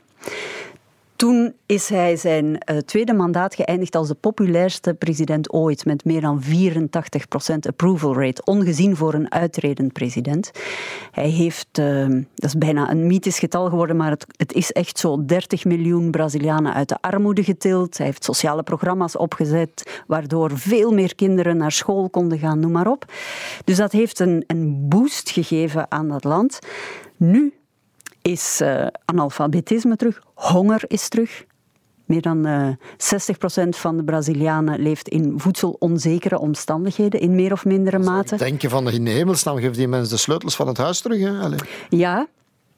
Toen 1.22 1.54
is 1.66 1.90
hij 1.90 2.16
zijn 2.16 2.46
uh, 2.46 2.78
tweede 2.78 3.14
mandaat 3.14 3.56
geëindigd 3.56 3.96
als 3.96 4.08
de 4.08 4.14
populairste 4.14 4.94
president 4.94 5.54
ooit, 5.54 5.86
met 5.86 6.06
meer 6.06 6.22
dan 6.22 6.42
84% 6.44 6.46
approval 7.68 8.16
rate, 8.16 8.42
ongezien 8.46 8.96
voor 8.96 9.14
een 9.14 9.32
uitredend 9.32 9.94
president. 9.94 10.52
Hij 11.12 11.30
heeft, 11.30 11.78
uh, 11.80 12.08
dat 12.36 12.50
is 12.50 12.58
bijna 12.58 12.92
een 12.92 13.08
mythisch 13.08 13.40
getal 13.40 13.70
geworden, 13.70 13.96
maar 13.96 14.10
het, 14.10 14.26
het, 14.38 14.54
is 14.54 14.72
echt 14.72 15.00
zo 15.00 15.26
30 15.26 15.66
miljoen 15.66 16.12
Brazilianen 16.12 16.74
uit 16.74 16.90
de 16.90 17.02
armoede 17.02 17.44
getild. 17.44 17.98
Hij 17.98 18.06
heeft 18.06 18.24
sociale 18.24 18.64
programma's 18.64 19.18
opgezet, 19.18 20.02
waardoor 20.08 20.58
veel 20.58 20.92
meer 20.92 21.16
kinderen 21.16 21.58
naar 21.58 21.72
school 21.72 22.10
konden 22.10 22.40
gaan, 22.40 22.60
noem 22.60 22.72
maar 22.72 22.88
op. 22.88 23.06
Dus 23.64 23.78
dat 23.78 23.92
heeft 23.92 24.20
een, 24.20 24.44
een 24.48 24.88
boost 24.90 25.30
gegeven 25.30 25.92
aan 25.92 26.08
dat 26.08 26.24
land. 26.24 26.60
Nu 27.18 27.54
is 28.22 28.60
uh, 28.62 28.88
analfabetisme 29.06 29.96
terug, 29.96 30.22
honger 30.34 30.84
is 30.88 31.10
terug. 31.10 31.46
Meer 32.06 32.22
dan 32.22 32.48
uh, 32.48 32.68
eh, 32.68 32.76
60% 33.66 33.70
van 33.70 33.98
de 33.98 34.04
Brazilianen 34.04 34.80
leeft 34.80 35.08
in 35.08 35.34
voedselonzekere 35.38 36.40
omstandigheden, 36.40 37.20
in 37.20 37.36
meer 37.36 37.52
of 37.52 37.66
mindere 37.66 38.00
mate. 38.00 38.36
Denk 38.36 38.62
je 38.62 38.70
van 38.70 38.90
in 38.90 39.06
de 39.06 39.12
hemelsnaam, 39.12 39.58
geeft 39.58 39.76
die 39.76 39.88
mensen 39.88 40.10
de 40.10 40.18
sleutels 40.18 40.56
van 40.56 40.68
het 40.68 40.78
huis 40.78 41.02
terug? 41.02 41.20
Hè? 41.20 41.56
Ja, 41.90 42.28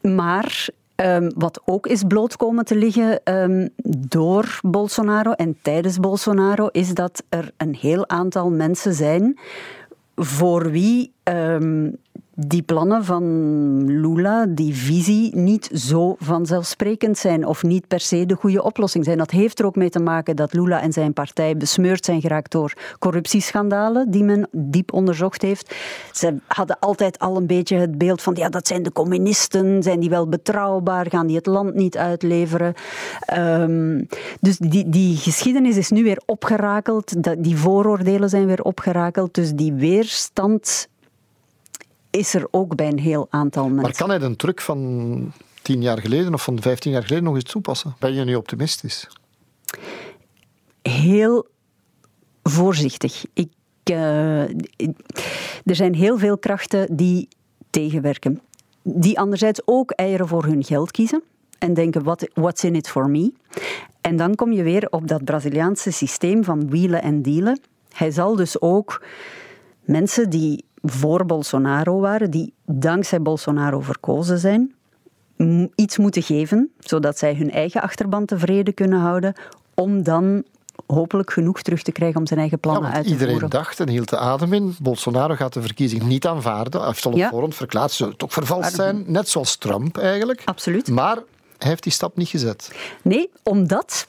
maar 0.01 0.69
Um, 0.95 1.31
wat 1.35 1.62
ook 1.65 1.88
is 1.88 2.03
bloot 2.03 2.38
komen 2.38 2.65
te 2.65 2.75
liggen 2.75 3.21
um, 3.23 3.69
door 4.07 4.59
Bolsonaro 4.62 5.31
en 5.31 5.57
tijdens 5.62 6.00
Bolsonaro, 6.00 6.67
is 6.67 6.93
dat 6.93 7.23
er 7.29 7.51
een 7.57 7.75
heel 7.75 8.09
aantal 8.09 8.50
mensen 8.50 8.93
zijn 8.93 9.39
voor 10.15 10.71
wie 10.71 11.12
um, 11.23 11.97
die 12.35 12.61
plannen 12.61 13.05
van 13.05 13.23
Lula, 13.85 14.45
die 14.45 14.75
visie, 14.75 15.35
niet 15.35 15.69
zo 15.73 16.15
vanzelfsprekend 16.19 17.17
zijn 17.17 17.45
of 17.45 17.63
niet 17.63 17.87
per 17.87 17.99
se 17.99 18.25
de 18.25 18.35
goede 18.35 18.63
oplossing 18.63 19.05
zijn. 19.05 19.17
Dat 19.17 19.31
heeft 19.31 19.59
er 19.59 19.65
ook 19.65 19.75
mee 19.75 19.89
te 19.89 19.99
maken 19.99 20.35
dat 20.35 20.53
Lula 20.53 20.81
en 20.81 20.93
zijn 20.93 21.13
partij 21.13 21.57
besmeurd 21.57 22.05
zijn 22.05 22.21
geraakt 22.21 22.51
door 22.51 22.73
corruptieschandalen 22.99 24.11
die 24.11 24.23
men 24.23 24.47
diep 24.51 24.93
onderzocht 24.93 25.41
heeft. 25.41 25.75
Ze 26.11 26.37
hadden 26.47 26.79
altijd 26.79 27.19
al 27.19 27.37
een 27.37 27.47
beetje 27.47 27.77
het 27.77 27.97
beeld 27.97 28.21
van, 28.21 28.35
ja, 28.35 28.49
dat 28.49 28.67
zijn 28.67 28.83
de 28.83 28.91
communisten, 28.91 29.83
zijn 29.83 29.99
die 29.99 30.09
wel 30.09 30.27
betrouwbaar, 30.27 31.09
gaan 31.09 31.27
die 31.27 31.35
het 31.35 31.45
land 31.45 31.73
niet 31.73 31.97
uitleveren. 31.97 32.73
Um, 33.37 34.07
dus 34.39 34.57
die, 34.57 34.89
die 34.89 35.17
geschiedenis 35.17 35.77
is 35.77 35.89
nu 35.89 36.03
weer 36.03 36.21
opgerakeld, 36.25 37.13
die 37.43 37.57
vooroordelen 37.57 38.29
zijn 38.29 38.45
weer 38.45 38.61
opgerakeld, 38.61 39.33
dus 39.33 39.51
die 39.51 39.73
weerstand 39.73 40.91
is 42.15 42.34
er 42.34 42.48
ook 42.51 42.75
bij 42.75 42.88
een 42.88 43.00
heel 43.00 43.27
aantal 43.29 43.63
mensen. 43.63 43.82
Maar 43.82 43.96
kan 43.96 44.10
hij 44.10 44.22
een 44.22 44.36
truc 44.36 44.62
van 44.62 45.32
tien 45.62 45.82
jaar 45.82 45.98
geleden 45.98 46.34
of 46.34 46.43
van 46.43 46.62
vijftien 46.62 46.91
jaar 46.91 47.03
geleden 47.03 47.24
nog 47.24 47.36
eens 47.36 47.43
toepassen? 47.43 47.96
Ben 48.00 48.13
je 48.13 48.24
nu 48.24 48.36
optimistisch? 48.36 49.08
Heel 50.82 51.48
voorzichtig. 52.43 53.25
Ik, 53.34 53.51
uh, 53.91 54.41
er 55.65 55.75
zijn 55.75 55.96
heel 55.96 56.17
veel 56.17 56.38
krachten 56.38 56.96
die 56.96 57.27
tegenwerken. 57.70 58.41
Die 58.84 59.20
anderzijds 59.20 59.62
ook 59.65 59.91
eieren 59.91 60.27
voor 60.27 60.46
hun 60.46 60.63
geld 60.63 60.91
kiezen 60.91 61.24
en 61.60 61.74
denken, 61.74 62.03
what, 62.03 62.29
what's 62.34 62.63
in 62.63 62.75
it 62.75 62.89
for 62.89 63.10
me? 63.10 63.34
En 64.01 64.15
dan 64.15 64.36
kom 64.36 64.51
je 64.51 64.63
weer 64.63 64.88
op 64.89 65.08
dat 65.08 65.24
Braziliaanse 65.24 65.91
systeem 65.91 66.43
van 66.43 66.70
wielen 66.70 67.01
en 67.01 67.22
dealen. 67.22 67.60
Hij 67.93 68.12
zal 68.12 68.36
dus 68.36 68.62
ook 68.62 69.03
mensen 69.82 70.29
die 70.29 70.65
voor 70.83 71.25
Bolsonaro 71.25 71.99
waren, 71.99 72.31
die 72.31 72.53
dankzij 72.65 73.21
Bolsonaro 73.21 73.79
verkozen 73.79 74.37
zijn, 74.39 74.73
iets 75.75 75.97
moeten 75.97 76.23
geven, 76.23 76.71
zodat 76.79 77.17
zij 77.17 77.35
hun 77.35 77.51
eigen 77.51 77.81
achterban 77.81 78.25
tevreden 78.25 78.73
kunnen 78.73 78.99
houden, 78.99 79.33
om 79.73 80.03
dan 80.03 80.43
hopelijk 80.87 81.31
genoeg 81.31 81.61
terug 81.61 81.81
te 81.81 81.91
krijgen 81.91 82.19
om 82.19 82.27
zijn 82.27 82.39
eigen 82.39 82.59
plannen 82.59 82.91
uit 82.91 83.03
te 83.03 83.09
iedereen 83.09 83.17
voeren. 83.19 83.43
Iedereen 83.43 83.65
dacht 83.65 83.79
en 83.79 83.89
hield 83.89 84.09
de 84.09 84.17
adem 84.17 84.53
in, 84.53 84.75
Bolsonaro 84.81 85.35
gaat 85.35 85.53
de 85.53 85.61
verkiezing 85.61 86.03
niet 86.03 86.27
aanvaarden. 86.27 86.79
Hij 86.79 86.89
heeft 86.89 87.05
al 87.05 87.11
op 87.11 87.17
ja. 87.17 87.29
voorhand 87.29 87.55
verklaard, 87.55 87.91
ze 87.91 88.15
toch 88.15 88.33
vervalst 88.33 88.75
zijn, 88.75 89.03
net 89.07 89.29
zoals 89.29 89.55
Trump 89.55 89.97
eigenlijk. 89.97 90.41
Absoluut. 90.45 90.87
Maar 90.89 91.15
hij 91.57 91.69
heeft 91.69 91.83
die 91.83 91.91
stap 91.91 92.17
niet 92.17 92.29
gezet. 92.29 92.71
Nee, 93.01 93.29
omdat 93.43 94.07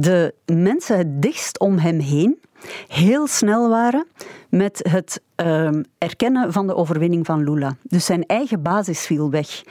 de 0.00 0.34
mensen 0.46 0.98
het 0.98 1.22
dichtst 1.22 1.58
om 1.58 1.78
hem 1.78 1.98
heen 1.98 2.40
heel 2.88 3.26
snel 3.26 3.68
waren 3.68 4.06
met 4.48 4.80
het 4.90 5.20
uh, 5.42 5.70
erkennen 5.98 6.52
van 6.52 6.66
de 6.66 6.74
overwinning 6.74 7.26
van 7.26 7.44
Lula. 7.44 7.76
Dus 7.82 8.04
zijn 8.04 8.26
eigen 8.26 8.62
basis 8.62 9.06
viel 9.06 9.30
weg. 9.30 9.62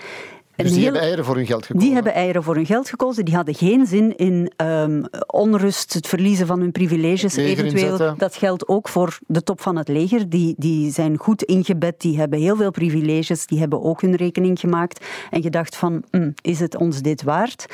Dus 0.55 0.73
die 0.73 0.83
hebben 0.83 1.01
eieren 1.01 1.25
voor 1.25 1.35
hun 1.35 1.45
geld 1.45 1.65
gekozen? 1.65 1.87
Die 1.87 1.93
hebben 1.95 2.13
eieren 2.13 2.43
voor 2.43 2.55
hun 2.55 2.65
geld 2.65 2.89
gekozen. 2.89 3.25
Die 3.25 3.35
hadden 3.35 3.55
geen 3.55 3.85
zin 3.85 4.15
in 4.15 4.51
um, 4.57 5.05
onrust, 5.27 5.93
het 5.93 6.07
verliezen 6.07 6.47
van 6.47 6.59
hun 6.59 6.71
privileges. 6.71 7.35
Eventueel, 7.35 8.15
dat 8.17 8.35
geldt 8.35 8.67
ook 8.67 8.87
voor 8.87 9.19
de 9.27 9.43
top 9.43 9.61
van 9.61 9.75
het 9.75 9.87
leger. 9.87 10.29
Die, 10.29 10.55
die 10.57 10.91
zijn 10.91 11.17
goed 11.17 11.43
ingebed, 11.43 12.01
die 12.01 12.17
hebben 12.17 12.39
heel 12.39 12.55
veel 12.55 12.71
privileges. 12.71 13.45
Die 13.45 13.59
hebben 13.59 13.83
ook 13.83 14.01
hun 14.01 14.15
rekening 14.15 14.59
gemaakt 14.59 15.05
en 15.29 15.41
gedacht 15.41 15.75
van, 15.75 16.03
mm, 16.11 16.33
is 16.41 16.59
het 16.59 16.75
ons 16.75 17.01
dit 17.01 17.23
waard? 17.23 17.65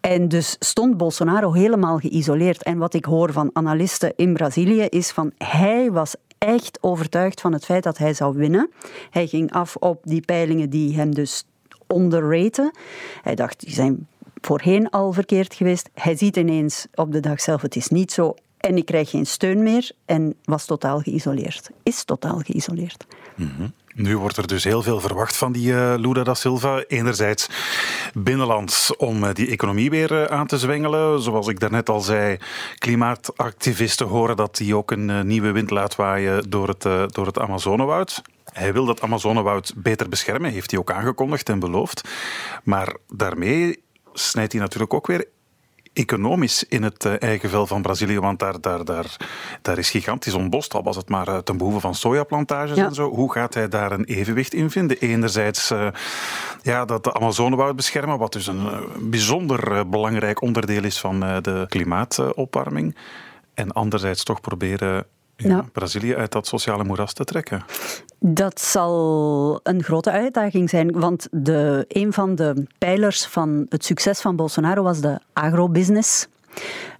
En 0.00 0.28
dus 0.28 0.56
stond 0.58 0.96
Bolsonaro 0.96 1.52
helemaal 1.52 1.98
geïsoleerd. 1.98 2.62
En 2.62 2.78
wat 2.78 2.94
ik 2.94 3.04
hoor 3.04 3.32
van 3.32 3.50
analisten 3.52 4.12
in 4.16 4.32
Brazilië 4.32 4.82
is 4.82 5.10
van, 5.10 5.32
hij 5.38 5.90
was 5.90 6.14
echt 6.38 6.78
overtuigd 6.80 7.40
van 7.40 7.52
het 7.52 7.64
feit 7.64 7.82
dat 7.82 7.98
hij 7.98 8.14
zou 8.14 8.36
winnen. 8.36 8.70
Hij 9.10 9.26
ging 9.26 9.52
af 9.52 9.76
op 9.76 10.00
die 10.02 10.20
peilingen 10.20 10.70
die 10.70 10.96
hem 10.96 11.14
dus 11.14 11.44
onderraten. 11.92 12.70
Hij 13.22 13.34
dacht, 13.34 13.60
die 13.60 13.74
zijn 13.74 14.06
voorheen 14.40 14.90
al 14.90 15.12
verkeerd 15.12 15.54
geweest. 15.54 15.90
Hij 15.94 16.16
ziet 16.16 16.36
ineens 16.36 16.86
op 16.94 17.12
de 17.12 17.20
dag 17.20 17.40
zelf, 17.40 17.62
het 17.62 17.76
is 17.76 17.88
niet 17.88 18.12
zo. 18.12 18.34
En 18.56 18.76
ik 18.76 18.84
krijg 18.84 19.10
geen 19.10 19.26
steun 19.26 19.62
meer 19.62 19.90
en 20.04 20.34
was 20.44 20.64
totaal 20.64 21.00
geïsoleerd. 21.00 21.70
Is 21.82 22.04
totaal 22.04 22.38
geïsoleerd. 22.38 23.06
Mm 23.36 23.72
Nu 23.94 24.18
wordt 24.18 24.36
er 24.36 24.46
dus 24.46 24.64
heel 24.64 24.82
veel 24.82 25.00
verwacht 25.00 25.36
van 25.36 25.52
die 25.52 25.72
uh, 25.72 26.24
da 26.24 26.34
Silva. 26.34 26.84
Enerzijds 26.88 27.48
binnenlands 28.14 28.96
om 28.96 29.24
uh, 29.24 29.32
die 29.32 29.48
economie 29.48 29.90
weer 29.90 30.12
uh, 30.12 30.24
aan 30.24 30.46
te 30.46 30.58
zwengelen. 30.58 31.22
Zoals 31.22 31.46
ik 31.46 31.60
daarnet 31.60 31.88
al 31.88 32.00
zei, 32.00 32.36
klimaatactivisten 32.78 34.06
horen 34.06 34.36
dat 34.36 34.58
hij 34.58 34.72
ook 34.72 34.90
een 34.90 35.26
nieuwe 35.26 35.52
wind 35.52 35.70
laat 35.70 35.96
waaien 35.96 36.50
door 36.50 36.68
het, 36.68 37.12
door 37.14 37.26
het 37.26 37.38
Amazonewoud. 37.38 38.22
Hij 38.52 38.72
wil 38.72 38.84
dat 38.84 39.00
Amazonewoud 39.00 39.72
beter 39.76 40.08
beschermen, 40.08 40.50
heeft 40.50 40.70
hij 40.70 40.80
ook 40.80 40.90
aangekondigd 40.90 41.48
en 41.48 41.58
beloofd. 41.58 42.08
Maar 42.64 42.96
daarmee 43.08 43.82
snijdt 44.12 44.52
hij 44.52 44.60
natuurlijk 44.60 44.94
ook 44.94 45.06
weer 45.06 45.26
economisch 45.92 46.64
in 46.64 46.82
het 46.82 47.04
eh, 47.04 47.12
eigen 47.18 47.50
vel 47.50 47.66
van 47.66 47.82
Brazilië, 47.82 48.18
want 48.18 48.38
daar, 48.38 48.60
daar, 48.60 48.84
daar, 48.84 49.16
daar 49.62 49.78
is 49.78 49.90
gigantisch 49.90 50.34
ontbost, 50.34 50.74
al 50.74 50.82
was 50.82 50.96
het 50.96 51.08
maar 51.08 51.28
eh, 51.28 51.38
ten 51.38 51.56
behoeve 51.56 51.80
van 51.80 51.94
sojaplantages 51.94 52.78
en 52.78 52.94
zo. 52.94 53.10
Hoe 53.10 53.32
gaat 53.32 53.54
hij 53.54 53.68
daar 53.68 53.92
een 53.92 54.04
evenwicht 54.04 54.54
in 54.54 54.70
vinden? 54.70 54.98
Enerzijds 54.98 55.70
uh, 55.70 55.86
ja, 56.62 56.84
dat 56.84 57.04
de 57.04 57.14
Amazonewoud 57.14 57.76
beschermen, 57.76 58.18
wat 58.18 58.32
dus 58.32 58.46
een 58.46 58.68
bijzonder 59.00 59.88
belangrijk 59.88 60.40
onderdeel 60.40 60.84
is 60.84 61.00
van 61.00 61.20
de 61.20 61.64
klimaatopwarming. 61.68 62.96
En 63.54 63.72
anderzijds 63.72 64.24
toch 64.24 64.40
proberen 64.40 65.06
ja, 65.36 65.64
Brazilië 65.72 66.14
uit 66.14 66.32
dat 66.32 66.46
sociale 66.46 66.84
moeras 66.84 67.12
te 67.12 67.24
trekken? 67.24 67.64
Dat 68.24 68.60
zal 68.60 69.60
een 69.62 69.82
grote 69.82 70.10
uitdaging 70.10 70.70
zijn, 70.70 71.00
want 71.00 71.28
de, 71.30 71.84
een 71.88 72.12
van 72.12 72.34
de 72.34 72.66
pijlers 72.78 73.26
van 73.26 73.66
het 73.68 73.84
succes 73.84 74.20
van 74.20 74.36
Bolsonaro 74.36 74.82
was 74.82 75.00
de 75.00 75.18
agrobusiness. 75.32 76.26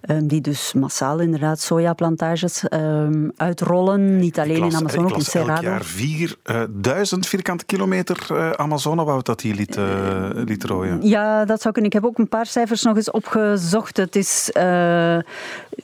Ehm, 0.03 0.27
die 0.27 0.41
dus 0.41 0.73
massaal 0.73 1.19
inderdaad 1.19 1.59
sojaplantages 1.59 2.63
um, 2.69 3.31
uitrollen. 3.35 4.17
Niet 4.17 4.39
alleen 4.39 4.59
las, 4.59 4.73
in 4.73 4.79
Amazon, 4.79 5.03
ook 5.05 5.15
in 5.15 5.21
Cerrado. 5.21 5.53
elk 5.53 5.61
jaar 5.61 5.83
4000 5.83 7.27
vierkante 7.27 7.65
kilometer 7.65 8.27
uh, 8.31 8.49
Amazonewoud 8.49 9.25
dat 9.25 9.41
hij 9.41 9.53
liet, 9.53 9.77
uh, 9.77 10.29
liet 10.33 10.63
rooien. 10.63 11.07
Ja, 11.07 11.45
dat 11.45 11.61
zou 11.61 11.73
kunnen. 11.73 11.91
Ik 11.91 12.01
heb 12.01 12.09
ook 12.09 12.17
een 12.17 12.27
paar 12.27 12.45
cijfers 12.45 12.83
nog 12.83 12.95
eens 12.95 13.11
opgezocht. 13.11 13.97
Het 13.97 14.15
is, 14.15 14.49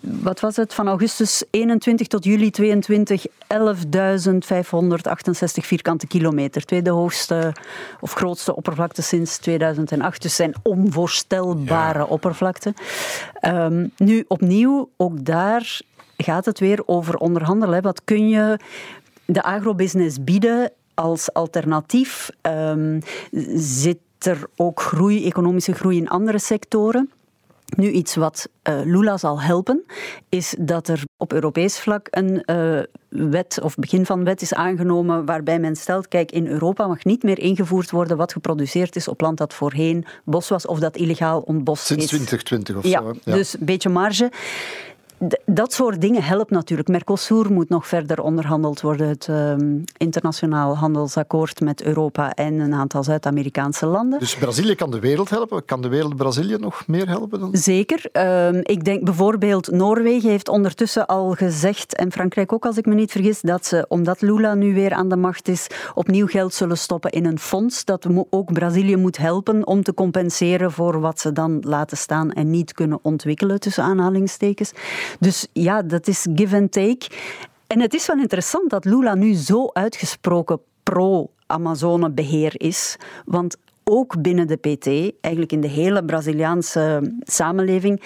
wat 0.01 0.39
was 0.39 0.55
het, 0.55 0.73
van 0.73 0.87
augustus 0.87 1.43
21 1.49 2.07
tot 2.07 2.23
juli 2.23 2.49
22 2.49 3.27
11.568 3.27 3.31
vierkante 5.43 6.07
kilometer. 6.07 6.65
Tweede 6.65 6.89
hoogste 6.89 7.53
of 7.99 8.13
grootste 8.13 8.55
oppervlakte 8.55 9.01
sinds 9.01 9.37
2008. 9.37 10.21
Dus 10.21 10.35
zijn 10.35 10.53
onvoorstelbare 10.63 11.99
ja. 11.99 12.05
oppervlakte. 12.05 12.73
Um, 13.65 13.91
nu, 13.97 14.25
opnieuw, 14.27 14.89
ook 14.97 15.25
daar 15.25 15.81
gaat 16.17 16.45
het 16.45 16.59
weer 16.59 16.81
over 16.85 17.15
onderhandelen. 17.15 17.81
Wat 17.81 18.03
kun 18.03 18.29
je 18.29 18.59
de 19.25 19.43
agrobusiness 19.43 20.23
bieden 20.23 20.71
als 20.93 21.33
alternatief? 21.33 22.29
Um, 22.41 22.99
zit 23.53 23.99
er 24.19 24.47
ook 24.55 24.81
groei, 24.81 25.25
economische 25.25 25.73
groei 25.73 25.97
in 25.97 26.09
andere 26.09 26.39
sectoren? 26.39 27.11
Nu, 27.75 27.89
iets 27.89 28.15
wat 28.15 28.49
uh, 28.69 28.79
Lula 28.83 29.17
zal 29.17 29.41
helpen, 29.41 29.85
is 30.29 30.55
dat 30.59 30.87
er 30.87 31.03
op 31.19 31.33
Europees 31.33 31.79
vlak 31.79 32.07
een 32.09 32.43
uh, 32.45 32.79
wet 33.29 33.59
of 33.61 33.75
begin 33.75 34.05
van 34.05 34.23
wet 34.23 34.41
is 34.41 34.53
aangenomen 34.53 35.25
waarbij 35.25 35.59
men 35.59 35.75
stelt, 35.75 36.07
kijk, 36.07 36.31
in 36.31 36.47
Europa 36.47 36.87
mag 36.87 37.03
niet 37.03 37.23
meer 37.23 37.39
ingevoerd 37.39 37.91
worden 37.91 38.17
wat 38.17 38.31
geproduceerd 38.31 38.95
is 38.95 39.07
op 39.07 39.21
land 39.21 39.37
dat 39.37 39.53
voorheen 39.53 40.05
bos 40.23 40.49
was 40.49 40.65
of 40.65 40.79
dat 40.79 40.95
illegaal 40.97 41.39
ontbost 41.39 41.85
Sinds 41.85 42.03
is. 42.03 42.09
Sinds 42.09 42.25
2020 42.33 42.75
of 42.75 42.83
ja, 42.83 43.13
zo. 43.13 43.31
Ja, 43.31 43.35
dus 43.35 43.53
een 43.53 43.65
beetje 43.65 43.89
marge 43.89 44.31
dat 45.45 45.73
soort 45.73 46.01
dingen 46.01 46.23
helpt 46.23 46.51
natuurlijk. 46.51 46.89
Mercosur 46.89 47.53
moet 47.53 47.69
nog 47.69 47.87
verder 47.87 48.21
onderhandeld 48.21 48.81
worden. 48.81 49.07
Het 49.07 49.27
um, 49.27 49.83
internationaal 49.97 50.77
handelsakkoord 50.77 51.59
met 51.59 51.81
Europa 51.81 52.33
en 52.33 52.59
een 52.59 52.73
aantal 52.73 53.03
Zuid-Amerikaanse 53.03 53.85
landen. 53.85 54.19
Dus 54.19 54.35
Brazilië 54.35 54.75
kan 54.75 54.91
de 54.91 54.99
wereld 54.99 55.29
helpen? 55.29 55.65
Kan 55.65 55.81
de 55.81 55.87
wereld 55.87 56.15
Brazilië 56.15 56.57
nog 56.57 56.87
meer 56.87 57.07
helpen 57.07 57.39
dan? 57.39 57.49
Zeker. 57.51 58.09
Um, 58.47 58.61
ik 58.63 58.85
denk 58.85 59.03
bijvoorbeeld 59.03 59.71
Noorwegen 59.71 60.29
heeft 60.29 60.49
ondertussen 60.49 61.05
al 61.05 61.31
gezegd, 61.31 61.95
en 61.95 62.11
Frankrijk 62.11 62.53
ook 62.53 62.65
als 62.65 62.77
ik 62.77 62.85
me 62.85 62.93
niet 62.93 63.11
vergis, 63.11 63.41
dat 63.41 63.65
ze, 63.65 63.85
omdat 63.87 64.21
Lula 64.21 64.53
nu 64.53 64.73
weer 64.73 64.93
aan 64.93 65.09
de 65.09 65.15
macht 65.15 65.47
is, 65.47 65.67
opnieuw 65.93 66.27
geld 66.27 66.53
zullen 66.53 66.77
stoppen 66.77 67.11
in 67.11 67.25
een 67.25 67.39
fonds 67.39 67.85
dat 67.85 68.07
ook 68.29 68.53
Brazilië 68.53 68.95
moet 68.95 69.17
helpen 69.17 69.67
om 69.67 69.83
te 69.83 69.93
compenseren 69.93 70.71
voor 70.71 70.99
wat 70.99 71.19
ze 71.19 71.33
dan 71.33 71.57
laten 71.61 71.97
staan 71.97 72.31
en 72.31 72.49
niet 72.49 72.73
kunnen 72.73 72.99
ontwikkelen, 73.01 73.59
tussen 73.59 73.83
aanhalingstekens. 73.83 74.71
Dus 75.19 75.47
ja, 75.53 75.81
dat 75.81 76.07
is 76.07 76.27
give 76.35 76.55
and 76.55 76.71
take. 76.71 77.07
En 77.67 77.79
het 77.79 77.93
is 77.93 78.07
wel 78.07 78.17
interessant 78.17 78.69
dat 78.69 78.85
Lula 78.85 79.15
nu 79.15 79.33
zo 79.33 79.69
uitgesproken 79.73 80.59
pro-Amazonebeheer 80.83 82.53
is. 82.61 82.97
Want 83.25 83.57
ook 83.83 84.21
binnen 84.21 84.47
de 84.47 84.55
PT, 84.55 84.87
eigenlijk 85.21 85.51
in 85.51 85.61
de 85.61 85.67
hele 85.67 86.05
Braziliaanse 86.05 87.13
samenleving, 87.19 88.01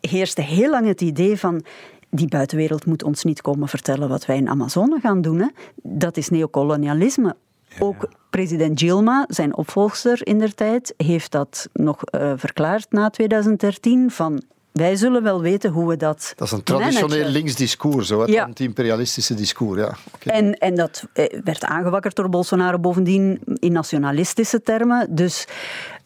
heerste 0.00 0.42
heel 0.42 0.70
lang 0.70 0.86
het 0.86 1.00
idee 1.00 1.38
van 1.38 1.64
die 2.10 2.28
buitenwereld 2.28 2.86
moet 2.86 3.02
ons 3.02 3.24
niet 3.24 3.40
komen 3.40 3.68
vertellen 3.68 4.08
wat 4.08 4.26
wij 4.26 4.36
in 4.36 4.48
Amazone 4.48 5.00
gaan 5.00 5.20
doen. 5.20 5.38
Hè. 5.38 5.46
Dat 5.82 6.16
is 6.16 6.28
neocolonialisme. 6.28 7.36
Ook 7.78 8.08
president 8.30 8.80
Gilma, 8.80 9.24
zijn 9.28 9.56
opvolgster 9.56 10.26
in 10.26 10.38
der 10.38 10.54
tijd, 10.54 10.94
heeft 10.96 11.32
dat 11.32 11.68
nog 11.72 12.02
uh, 12.10 12.32
verklaard 12.36 12.86
na 12.90 13.10
2013 13.10 14.10
van 14.10 14.42
wij 14.72 14.96
zullen 14.96 15.22
wel 15.22 15.40
weten 15.40 15.70
hoe 15.70 15.88
we 15.88 15.96
dat. 15.96 16.32
Dat 16.36 16.46
is 16.46 16.52
een 16.52 16.62
traditioneel 16.62 17.08
managen. 17.08 17.32
links 17.32 17.54
discours, 17.54 18.06
zo, 18.06 18.20
het 18.20 18.30
ja. 18.30 18.44
anti-imperialistische 18.44 19.34
discours. 19.34 19.80
Ja. 19.80 19.96
Okay. 20.14 20.38
En, 20.38 20.58
en 20.58 20.74
dat 20.74 21.04
eh, 21.12 21.40
werd 21.44 21.64
aangewakkerd 21.64 22.16
door 22.16 22.28
Bolsonaro 22.28 22.78
bovendien 22.78 23.40
in 23.44 23.72
nationalistische 23.72 24.62
termen. 24.62 25.14
Dus, 25.14 25.46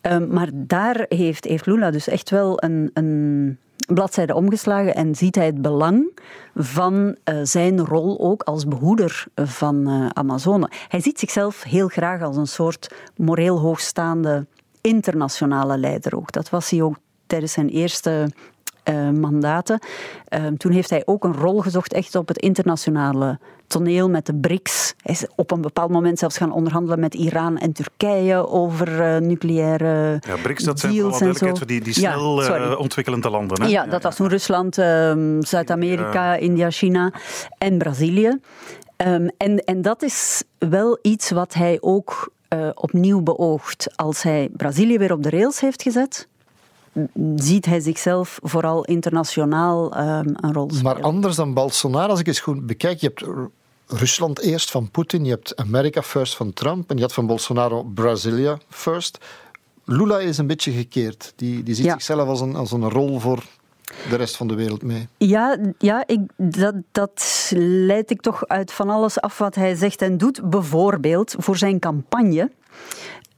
um, 0.03 0.29
maar 0.33 0.49
daar 0.53 1.05
heeft, 1.09 1.45
heeft 1.45 1.67
Lula 1.67 1.91
dus 1.91 2.09
echt 2.09 2.31
wel 2.31 2.63
een, 2.63 2.91
een 2.95 3.59
bladzijde 3.87 4.35
omgeslagen 4.35 4.95
en 4.95 5.15
ziet 5.15 5.35
hij 5.35 5.47
het 5.47 5.63
belang 5.63 6.21
van 6.55 7.17
uh, 7.25 7.41
zijn 7.43 7.81
rol 7.81 8.21
ook 8.21 8.43
als 8.43 8.67
behoeder 8.67 9.27
van 9.35 9.89
uh, 9.89 10.07
Amazone. 10.13 10.71
Hij 10.89 11.01
ziet 11.01 11.19
zichzelf 11.19 11.63
heel 11.63 11.89
graag 11.89 12.23
als 12.23 12.37
een 12.37 12.47
soort 12.47 12.95
moreel 13.17 13.59
hoogstaande 13.59 14.47
internationale 14.81 15.79
leider 15.79 16.17
ook. 16.17 16.33
Dat 16.33 16.51
was 16.51 16.71
hij 16.71 16.83
ook 16.83 16.97
tijdens 17.27 17.53
zijn 17.53 17.69
eerste 17.69 18.29
uh, 18.85 19.11
mandaten. 19.11 19.79
Uh, 20.29 20.47
toen 20.47 20.73
heeft 20.73 20.91
hij 20.91 21.03
ook 21.05 21.25
een 21.25 21.37
rol 21.37 21.61
gezocht 21.61 21.93
echt 21.93 22.15
op 22.15 22.29
het 22.29 22.39
internationale 22.39 23.39
toneel 23.67 24.11
met 24.11 24.27
de 24.27 24.35
BRICS. 24.35 24.95
Hij 25.03 25.15
is 25.15 25.27
op 25.37 25.51
een 25.51 25.61
bepaald 25.61 25.91
moment 25.91 26.19
zelfs 26.19 26.37
gaan 26.37 26.53
onderhandelen 26.53 27.01
met 27.01 27.15
Iran 27.15 27.59
en 27.59 27.73
Turkije 27.73 28.49
over 28.49 29.15
uh, 29.15 29.17
nucleaire 29.29 30.19
Ja, 30.27 30.37
BRICS, 30.43 30.65
dat 30.65 30.81
zijn 30.81 30.95
voor 30.95 31.35
zo. 31.37 31.65
die, 31.67 31.81
die 31.81 31.93
snel 31.93 32.43
ja, 32.43 32.75
ontwikkelende 32.75 33.31
landen. 33.31 33.63
Hè? 33.63 33.69
Ja, 33.69 33.87
dat 33.87 34.03
was 34.03 34.17
toen 34.17 34.29
Rusland, 34.29 34.79
ehm, 34.79 35.41
Zuid-Amerika, 35.41 36.35
India, 36.35 36.71
China 36.71 37.13
en 37.59 37.79
Brazilië. 37.79 38.39
Um, 39.07 39.31
en, 39.37 39.65
en 39.65 39.83
dat 39.83 40.03
is 40.03 40.43
wel 40.59 40.99
iets 41.03 41.31
wat 41.31 41.55
hij 41.55 41.79
ook 41.81 42.33
uh, 42.55 42.69
opnieuw 42.75 43.21
beoogt. 43.21 43.97
Als 43.97 44.23
hij 44.23 44.49
Brazilië 44.53 44.99
weer 44.99 45.13
op 45.13 45.23
de 45.23 45.31
rails 45.31 45.61
heeft 45.61 45.83
gezet, 45.83 46.29
ziet 47.37 47.67
hij 47.67 47.81
zichzelf 47.81 48.39
vooral 48.43 48.85
internationaal 48.85 49.85
um, 49.99 50.35
een 50.41 50.53
rol 50.53 50.71
spelen. 50.71 50.95
Maar 50.95 51.03
anders 51.03 51.37
dan 51.37 51.55
Bolsonaro, 51.55 52.09
als 52.11 52.21
ik 52.21 52.27
eens 52.27 52.41
goed 52.41 52.67
bekijk, 52.67 53.01
je 53.01 53.13
hebt 53.15 53.25
Rusland 53.87 54.39
eerst 54.41 54.71
van 54.71 54.91
Poetin, 54.91 55.25
je 55.25 55.31
hebt 55.31 55.57
America 55.57 56.03
first 56.03 56.37
van 56.37 56.53
Trump 56.53 56.91
en 56.91 56.97
je 56.97 57.03
had 57.03 57.13
van 57.13 57.27
Bolsonaro 57.27 57.83
Brazilië 57.83 58.57
first. 58.69 59.19
Lula 59.85 60.19
is 60.19 60.39
een 60.39 60.47
beetje 60.47 60.73
gekeerd. 60.73 61.33
Die, 61.37 61.63
die 61.63 61.75
ziet 61.75 61.85
Ja. 61.85 61.93
zichzelf 61.93 62.29
als 62.29 62.41
een, 62.41 62.57
als 62.57 62.73
een 62.73 62.91
rol 62.91 63.19
voor 63.21 63.45
de 64.11 64.17
rest 64.17 64.37
van 64.37 64.49
de 64.49 64.55
wereld 64.55 64.83
mee. 64.83 65.09
Ja, 65.17 65.59
ja 65.79 66.03
ik, 66.07 66.21
dat, 66.37 66.75
dat 66.93 67.51
leid 67.87 68.11
ik 68.11 68.21
toch 68.21 68.47
uit 68.47 68.73
van 68.73 68.91
alles 68.91 69.21
af 69.21 69.39
wat 69.39 69.55
hij 69.55 69.75
zegt 69.75 70.03
en 70.03 70.19
doet. 70.19 70.51
Bijvoorbeeld 70.51 71.35
voor 71.39 71.57
zijn 71.57 71.79
campagne. 71.79 72.51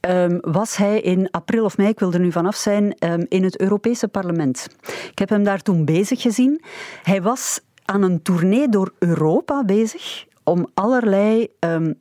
Um, 0.09 0.37
was 0.41 0.75
hij 0.75 1.01
in 1.01 1.31
april 1.31 1.65
of 1.65 1.77
mei, 1.77 1.89
ik 1.89 1.99
wil 1.99 2.13
er 2.13 2.19
nu 2.19 2.31
vanaf 2.31 2.55
zijn, 2.55 2.95
um, 2.99 3.25
in 3.29 3.43
het 3.43 3.59
Europese 3.59 4.07
parlement. 4.07 4.67
Ik 5.11 5.19
heb 5.19 5.29
hem 5.29 5.43
daar 5.43 5.61
toen 5.61 5.85
bezig 5.85 6.21
gezien. 6.21 6.61
Hij 7.03 7.21
was 7.21 7.59
aan 7.85 8.01
een 8.01 8.21
tournee 8.21 8.69
door 8.69 8.93
Europa 8.99 9.63
bezig 9.63 10.25
om 10.43 10.67
allerlei 10.73 11.47
um, 11.59 11.99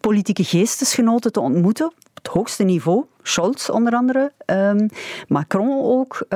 politieke 0.00 0.44
geestesgenoten 0.44 1.32
te 1.32 1.40
ontmoeten. 1.40 1.86
Op 1.86 2.14
het 2.14 2.26
hoogste 2.26 2.62
niveau. 2.62 3.04
Scholz 3.22 3.68
onder 3.68 3.92
andere, 3.92 4.32
Macron 5.28 5.82
ook. 5.82 6.26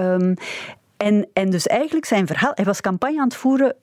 en, 0.96 1.28
en 1.32 1.50
dus 1.50 1.66
eigenlijk 1.66 2.06
zijn 2.06 2.26
verhaal... 2.26 2.52
Hij 2.54 2.64
was 2.64 2.80
campagne 2.80 3.18
aan 3.18 3.28
het 3.28 3.36
voeren 3.36 3.74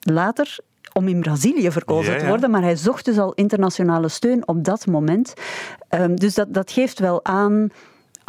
later 0.00 0.58
om 0.92 1.08
in 1.08 1.20
Brazilië 1.20 1.70
verkozen 1.70 2.12
Ja, 2.12 2.18
ja. 2.18 2.22
te 2.22 2.28
worden, 2.28 2.50
maar 2.50 2.62
hij 2.62 2.76
zocht 2.76 3.04
dus 3.04 3.18
al 3.18 3.32
internationale 3.32 4.08
steun 4.08 4.48
op 4.48 4.64
dat 4.64 4.86
moment. 4.86 5.32
Um, 5.90 6.16
dus 6.16 6.34
dat, 6.34 6.54
dat 6.54 6.70
geeft 6.70 6.98
wel 6.98 7.24
aan, 7.24 7.68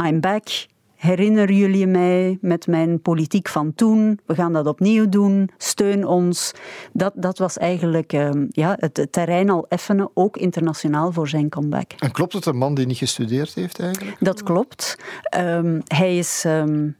I'm 0.05 0.19
back, 0.19 0.47
herinneren 0.95 1.55
jullie 1.55 1.87
mij 1.87 2.37
met 2.41 2.67
mijn 2.67 3.01
politiek 3.01 3.47
van 3.47 3.75
toen, 3.75 4.19
we 4.25 4.35
gaan 4.35 4.53
dat 4.53 4.67
opnieuw 4.67 5.09
doen, 5.09 5.49
steun 5.57 6.05
ons. 6.05 6.51
Dat, 6.93 7.13
dat 7.15 7.37
was 7.37 7.57
eigenlijk 7.57 8.13
um, 8.13 8.47
ja, 8.49 8.75
het, 8.79 8.97
het 8.97 9.11
terrein 9.11 9.49
al 9.49 9.65
effenen, 9.67 10.09
ook 10.13 10.37
internationaal 10.37 11.11
voor 11.11 11.27
zijn 11.27 11.49
comeback. 11.49 11.91
En 11.99 12.11
klopt 12.11 12.33
het 12.33 12.45
een 12.45 12.57
man 12.57 12.73
die 12.73 12.85
niet 12.85 12.97
gestudeerd 12.97 13.53
heeft 13.53 13.79
eigenlijk? 13.79 14.17
Dat 14.19 14.43
klopt. 14.43 14.97
Um, 15.37 15.81
hij 15.87 16.17
is... 16.17 16.43
Um, 16.45 16.95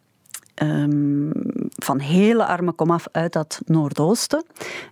van 1.84 2.00
hele 2.00 2.46
arme 2.46 2.72
komaf 2.72 3.08
uit 3.12 3.34
dat 3.34 3.62
Noordoosten. 3.66 4.46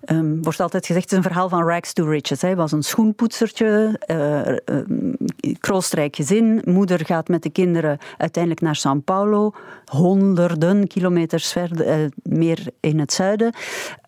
Um, 0.05 0.43
wordt 0.43 0.59
altijd 0.59 0.85
gezegd, 0.85 1.03
het 1.03 1.11
is 1.11 1.17
een 1.17 1.31
verhaal 1.31 1.49
van 1.49 1.63
rags 1.63 1.93
to 1.93 2.05
riches. 2.05 2.41
Hij 2.41 2.55
was 2.55 2.71
een 2.71 2.83
schoenpoetsertje, 2.83 3.99
uh, 4.07 4.47
uh, 4.47 5.55
kroostrijk 5.59 6.15
gezin. 6.15 6.61
Moeder 6.65 7.05
gaat 7.05 7.27
met 7.27 7.43
de 7.43 7.49
kinderen 7.49 7.97
uiteindelijk 8.17 8.63
naar 8.63 8.83
São 8.87 9.03
Paulo. 9.03 9.53
Honderden 9.85 10.87
kilometers 10.87 11.51
verder, 11.51 12.01
uh, 12.01 12.07
meer 12.23 12.67
in 12.79 12.99
het 12.99 13.13
zuiden. 13.13 13.53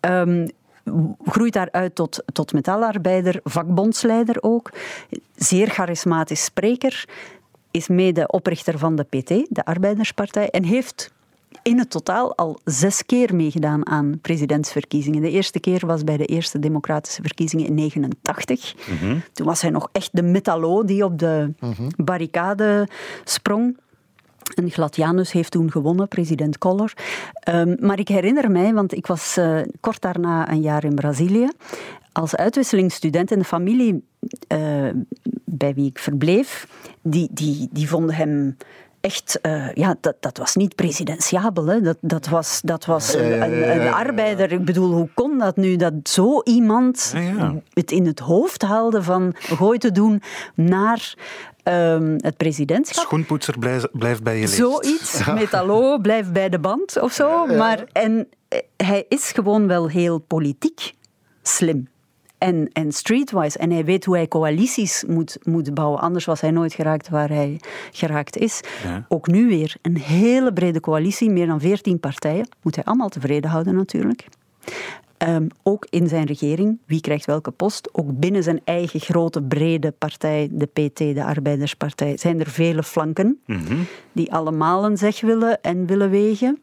Um, 0.08 0.48
groeit 1.24 1.52
daaruit 1.52 1.94
tot, 1.94 2.22
tot 2.32 2.52
metalarbeider, 2.52 3.40
vakbondsleider 3.44 4.36
ook. 4.42 4.72
Zeer 5.34 5.68
charismatisch 5.68 6.44
spreker. 6.44 7.08
Is 7.70 7.88
mede 7.88 8.26
oprichter 8.26 8.78
van 8.78 8.96
de 8.96 9.02
PT, 9.02 9.28
de 9.28 9.64
Arbeiderspartij. 9.64 10.50
En 10.50 10.64
heeft 10.64 11.13
in 11.62 11.78
het 11.78 11.90
totaal 11.90 12.36
al 12.36 12.58
zes 12.64 13.06
keer 13.06 13.34
meegedaan 13.34 13.86
aan 13.86 14.18
presidentsverkiezingen. 14.22 15.22
De 15.22 15.30
eerste 15.30 15.60
keer 15.60 15.86
was 15.86 16.04
bij 16.04 16.16
de 16.16 16.24
eerste 16.24 16.58
democratische 16.58 17.22
verkiezingen 17.22 17.66
in 17.66 17.74
89. 17.74 18.74
Mm-hmm. 18.90 19.22
Toen 19.32 19.46
was 19.46 19.60
hij 19.62 19.70
nog 19.70 19.88
echt 19.92 20.08
de 20.12 20.22
metalo 20.22 20.84
die 20.84 21.04
op 21.04 21.18
de 21.18 21.52
mm-hmm. 21.60 21.88
barricade 21.96 22.88
sprong. 23.24 23.76
En 24.54 24.70
Gladianus 24.70 25.32
heeft 25.32 25.50
toen 25.50 25.70
gewonnen, 25.70 26.08
president 26.08 26.58
Collor. 26.58 26.92
Um, 27.48 27.76
maar 27.80 27.98
ik 27.98 28.08
herinner 28.08 28.50
mij, 28.50 28.74
want 28.74 28.94
ik 28.94 29.06
was 29.06 29.38
uh, 29.38 29.60
kort 29.80 30.00
daarna 30.00 30.50
een 30.50 30.60
jaar 30.60 30.84
in 30.84 30.94
Brazilië, 30.94 31.48
als 32.12 32.36
uitwisselingsstudent 32.36 33.30
in 33.30 33.38
de 33.38 33.44
familie 33.44 34.04
uh, 34.52 34.88
bij 35.44 35.74
wie 35.74 35.86
ik 35.86 35.98
verbleef, 35.98 36.68
die, 37.02 37.28
die, 37.32 37.68
die 37.72 37.88
vonden 37.88 38.14
hem 38.14 38.56
echt, 39.04 39.38
uh, 39.42 39.72
ja, 39.72 39.96
dat, 40.00 40.14
dat 40.20 40.38
was 40.38 40.54
niet 40.54 40.74
presidentiabel. 40.74 41.66
Hè. 41.66 41.80
Dat, 41.80 41.96
dat 42.00 42.26
was, 42.26 42.60
dat 42.62 42.84
was 42.84 43.14
een, 43.14 43.42
een, 43.42 43.80
een, 43.80 43.92
arbeider. 43.92 44.52
Ik 44.52 44.64
bedoel, 44.64 44.92
hoe 44.92 45.08
kon 45.14 45.38
dat 45.38 45.56
nu? 45.56 45.76
Dat 45.76 45.92
zo 46.02 46.40
iemand 46.42 47.12
ja, 47.14 47.20
ja. 47.20 47.54
het 47.72 47.90
in 47.90 48.06
het 48.06 48.18
hoofd 48.18 48.62
haalde 48.62 49.02
van 49.02 49.34
gooi 49.36 49.78
te 49.78 49.92
doen 49.92 50.22
naar 50.54 51.14
um, 51.64 52.16
het 52.18 52.36
presidentschap. 52.36 53.04
Schoenpoetser 53.04 53.58
blijft, 53.58 53.88
blijft 53.92 54.22
bij 54.22 54.34
je 54.34 54.40
leest. 54.40 54.54
Zoiets. 54.54 55.26
Metalo 55.26 55.98
blijft 55.98 56.32
bij 56.32 56.48
de 56.48 56.58
band 56.58 57.00
of 57.00 57.12
zo. 57.12 57.46
Maar, 57.46 57.84
en 57.92 58.28
hij 58.76 59.04
is 59.08 59.32
gewoon 59.32 59.66
wel 59.66 59.88
heel 59.88 60.18
politiek 60.18 60.92
slim 61.42 61.88
en, 62.44 62.68
en 62.72 62.92
streetwise. 62.92 63.58
En 63.58 63.70
hij 63.70 63.84
weet 63.84 64.04
hoe 64.04 64.16
hij 64.16 64.28
coalities 64.28 65.04
moet, 65.06 65.38
moet 65.42 65.74
bouwen. 65.74 66.00
Anders 66.00 66.24
was 66.24 66.40
hij 66.40 66.50
nooit 66.50 66.74
geraakt 66.74 67.08
waar 67.08 67.28
hij 67.28 67.60
geraakt 67.92 68.36
is. 68.36 68.60
Ja. 68.84 69.04
Ook 69.08 69.26
nu 69.26 69.48
weer 69.48 69.76
een 69.82 69.96
hele 69.96 70.52
brede 70.52 70.80
coalitie, 70.80 71.30
meer 71.30 71.46
dan 71.46 71.60
veertien 71.60 72.00
partijen. 72.00 72.48
Moet 72.62 72.74
hij 72.74 72.84
allemaal 72.84 73.08
tevreden 73.08 73.50
houden 73.50 73.74
natuurlijk. 73.74 74.26
Ehm, 75.16 75.46
ook 75.62 75.86
in 75.90 76.08
zijn 76.08 76.26
regering, 76.26 76.78
wie 76.86 77.00
krijgt 77.00 77.24
welke 77.24 77.50
post. 77.50 77.88
Ook 77.92 78.18
binnen 78.18 78.42
zijn 78.42 78.60
eigen 78.64 79.00
grote, 79.00 79.42
brede 79.42 79.90
partij, 79.90 80.48
de 80.52 80.66
PT, 80.66 80.98
de 80.98 81.24
Arbeiderspartij, 81.24 82.16
zijn 82.16 82.40
er 82.40 82.50
vele 82.50 82.82
flanken 82.82 83.40
die 84.12 84.32
allemaal 84.32 84.84
een 84.84 84.96
zeg 84.96 85.20
willen 85.20 85.62
en 85.62 85.86
willen 85.86 86.10
wegen. 86.10 86.62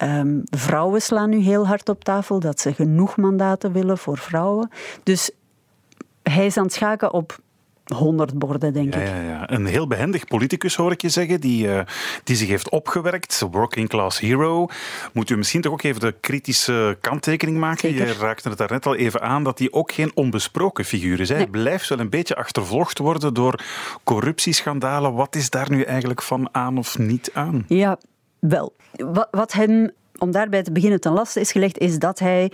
Ehm, 0.00 0.38
vrouwen 0.44 1.02
slaan 1.02 1.30
nu 1.30 1.38
heel 1.38 1.66
hard 1.66 1.88
op 1.88 2.04
tafel 2.04 2.40
dat 2.40 2.60
ze 2.60 2.74
genoeg 2.74 3.16
mandaten 3.16 3.72
willen 3.72 3.98
voor 3.98 4.18
vrouwen. 4.18 4.70
Dus 5.02 5.30
hij 6.22 6.46
is 6.46 6.56
aan 6.56 6.64
het 6.64 6.72
schaken 6.72 7.12
op 7.12 7.38
100 7.94 8.38
borden, 8.38 8.72
denk 8.72 8.94
Ja, 8.94 9.00
ik. 9.00 9.06
ja, 9.06 9.20
ja. 9.20 9.50
Een 9.50 9.66
heel 9.66 9.86
behendig 9.86 10.24
politicus, 10.26 10.74
hoor 10.76 10.92
ik 10.92 11.02
je 11.02 11.08
zeggen, 11.08 11.40
die, 11.40 11.72
eh, 11.72 11.84
die 12.24 12.36
zich 12.36 12.48
heeft 12.48 12.68
opgewerkt. 12.70 13.42
Working 13.50 13.88
class 13.88 14.20
hero. 14.20 14.66
Moet 15.12 15.30
u 15.30 15.36
misschien 15.36 15.60
toch 15.60 15.72
ook 15.72 15.82
even 15.82 16.00
de 16.00 16.14
kritische 16.20 16.96
kanttekening 17.00 17.58
maken? 17.58 17.90
Zeker. 17.90 18.06
Je 18.06 18.12
raakte 18.14 18.48
het 18.48 18.58
daarnet 18.58 18.86
al 18.86 18.94
even 18.94 19.20
aan 19.22 19.44
dat 19.44 19.58
hij 19.58 19.68
ook 19.70 19.92
geen 19.92 20.10
onbesproken 20.14 20.84
figuur 20.84 21.20
is. 21.20 21.28
Hij 21.28 21.38
Nee. 21.38 21.48
blijft 21.48 21.88
wel 21.88 21.98
een 21.98 22.10
beetje 22.10 22.36
achtervolgd 22.36 22.98
worden 22.98 23.34
door 23.34 23.60
corruptieschandalen. 24.04 25.14
Wat 25.14 25.34
is 25.34 25.50
daar 25.50 25.70
nu 25.70 25.82
eigenlijk 25.82 26.22
van 26.22 26.48
aan 26.52 26.78
of 26.78 26.98
niet 26.98 27.30
aan? 27.34 27.64
Ja, 27.68 27.98
wel. 28.40 28.72
Wat, 29.30 29.52
hem, 29.52 29.90
om 30.18 30.30
daarbij 30.30 30.62
te 30.62 30.72
beginnen, 30.72 31.00
ten 31.00 31.12
laste 31.12 31.40
is 31.40 31.52
gelegd, 31.52 31.78
is 31.78 31.98
dat 31.98 32.18
hij 32.18 32.52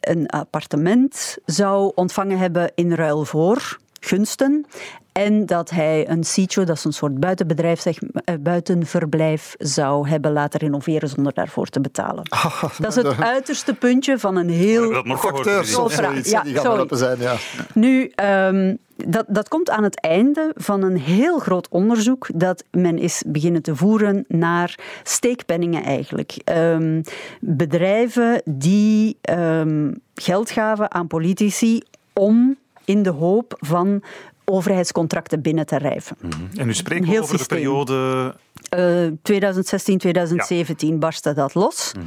een 0.00 0.28
appartement 0.28 1.36
zou 1.44 1.92
ontvangen 1.94 2.38
hebben 2.38 2.72
in 2.74 2.92
ruil 2.92 3.24
voor 3.24 3.78
gunsten. 4.06 4.66
En 5.12 5.46
dat 5.46 5.70
hij 5.70 6.08
een 6.08 6.24
sitio, 6.24 6.64
dat 6.64 6.76
is 6.76 6.84
een 6.84 6.92
soort 6.92 7.20
buitenbedrijf, 7.20 7.80
zeg, 7.80 7.98
eh, 7.98 8.34
buitenverblijf, 8.40 9.54
zou 9.58 10.08
hebben 10.08 10.32
laten 10.32 10.60
renoveren 10.60 11.08
zonder 11.08 11.34
daarvoor 11.34 11.66
te 11.66 11.80
betalen. 11.80 12.22
dat 12.78 12.96
is 12.96 13.02
het 13.02 13.20
uiterste 13.20 13.74
puntje 13.74 14.18
van 14.18 14.36
een 14.36 14.48
heel 14.48 14.92
Facteurs 15.16 15.46
Rudy. 15.46 15.58
of 15.58 15.66
Zoals- 15.66 15.94
zoiets, 15.94 16.30
ja, 16.30 16.42
die 16.42 16.54
gaan 16.54 16.88
zijn. 16.90 17.18
Ja. 17.20 17.34
Nu, 17.74 18.12
ehm, 18.14 18.74
dat, 18.96 19.24
dat 19.28 19.48
komt 19.48 19.70
aan 19.70 19.82
het 19.82 20.00
einde 20.00 20.52
van 20.54 20.82
een 20.82 20.96
heel 20.98 21.38
groot 21.38 21.68
onderzoek 21.68 22.28
dat 22.34 22.64
men 22.70 22.98
is 22.98 23.22
beginnen 23.26 23.62
te 23.62 23.76
voeren 23.76 24.24
naar 24.28 24.78
steekpenningen 25.02 25.82
eigenlijk. 25.82 26.34
Ehm, 26.44 27.02
bedrijven 27.40 28.42
die 28.44 29.18
ehm, 29.20 29.92
geld 30.14 30.50
gaven 30.50 30.92
aan 30.92 31.06
politici 31.06 31.82
om 32.12 32.56
in 32.86 33.02
de 33.02 33.10
hoop 33.10 33.56
van 33.58 34.02
overheidscontracten 34.44 35.40
binnen 35.42 35.66
te 35.66 35.76
rijven. 35.76 36.16
En 36.56 36.68
u 36.68 36.74
spreekt 36.74 37.08
over 37.08 37.14
systeem. 37.38 37.38
de 37.38 37.46
periode... 37.46 38.34
Eh, 38.68 39.06
2016, 39.22 39.98
2017 39.98 40.98
barstte 40.98 41.32
dat 41.34 41.54
los. 41.54 41.92
Mhm. 41.96 42.04